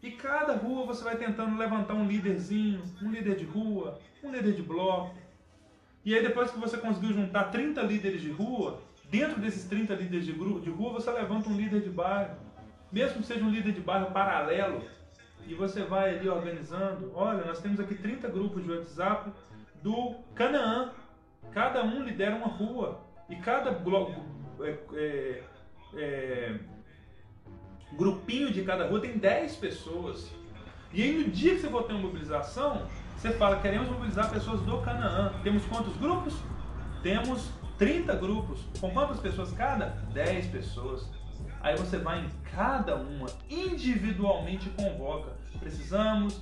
[0.04, 4.54] e cada rua você vai tentando levantar um líderzinho, um líder de rua, um líder
[4.54, 5.16] de bloco.
[6.04, 10.26] E aí depois que você conseguiu juntar 30 líderes de rua, dentro desses 30 líderes
[10.26, 12.36] de, de rua, você levanta um líder de bairro.
[12.91, 14.84] Mesmo que seja um líder de bairro paralelo,
[15.48, 17.12] e você vai ali organizando.
[17.16, 19.32] Olha, nós temos aqui 30 grupos de WhatsApp
[19.82, 20.92] do Canaã.
[21.52, 23.02] Cada um lidera uma rua.
[23.30, 23.72] E cada
[24.62, 25.44] é, é,
[25.96, 26.60] é,
[27.94, 30.32] grupinho de cada rua tem 10 pessoas.
[30.94, 32.86] E aí no dia que você for ter uma mobilização,
[33.18, 35.34] você fala, queremos mobilizar pessoas do Canaã.
[35.44, 36.36] Temos quantos grupos?
[37.02, 38.60] Temos 30 grupos.
[38.80, 39.88] Com quantas pessoas cada?
[40.14, 41.10] 10 pessoas.
[41.64, 45.32] Aí você vai em cada uma, individualmente convoca.
[45.59, 46.41] Precisamos,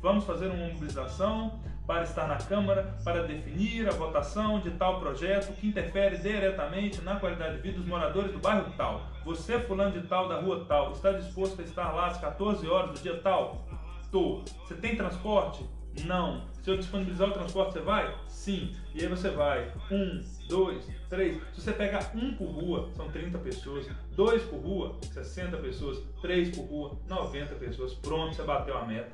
[0.00, 5.52] vamos fazer uma mobilização para estar na Câmara para definir a votação de tal projeto
[5.54, 9.02] que interfere diretamente na qualidade de vida dos moradores do bairro tal.
[9.24, 12.92] Você, fulano de tal, da rua tal, está disposto a estar lá às 14 horas
[12.92, 13.66] do dia tal?
[14.12, 14.42] Tô.
[14.64, 15.64] Você tem transporte?
[16.04, 16.42] Não.
[16.62, 18.14] Se eu disponibilizar o transporte, você vai?
[18.28, 18.74] Sim.
[18.94, 19.72] E aí você vai.
[19.90, 21.40] Um, dois, três.
[21.54, 23.86] Se você pegar um por rua, são 30 pessoas.
[24.14, 26.02] Dois por rua, 60 pessoas.
[26.20, 27.94] Três por rua, 90 pessoas.
[27.94, 29.12] Pronto, você bateu a meta.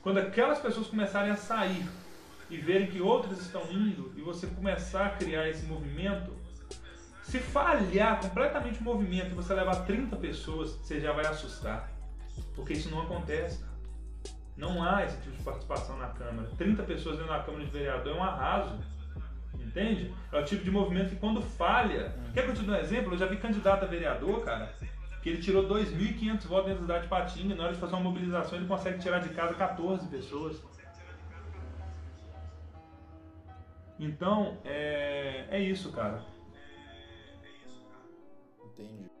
[0.00, 1.84] Quando aquelas pessoas começarem a sair
[2.48, 6.32] e verem que outras estão indo e você começar a criar esse movimento,
[7.22, 11.90] se falhar completamente o movimento e você levar 30 pessoas, você já vai assustar.
[12.54, 13.64] Porque isso não acontece.
[14.56, 16.48] Não há esse tipo de participação na Câmara.
[16.58, 18.78] 30 pessoas dentro da Câmara de Vereador é um arraso.
[19.54, 20.14] Entende?
[20.30, 22.14] É o tipo de movimento que quando falha.
[22.34, 23.14] Quer que eu te dê um exemplo?
[23.14, 24.74] Eu já vi candidato a vereador, cara,
[25.22, 27.54] que ele tirou 2.500 votos dentro da cidade de Patinga.
[27.54, 30.62] Na hora de fazer uma mobilização, ele consegue tirar de casa 14 pessoas.
[33.98, 36.22] Então, é, é isso, cara.
[38.64, 39.11] Entendi.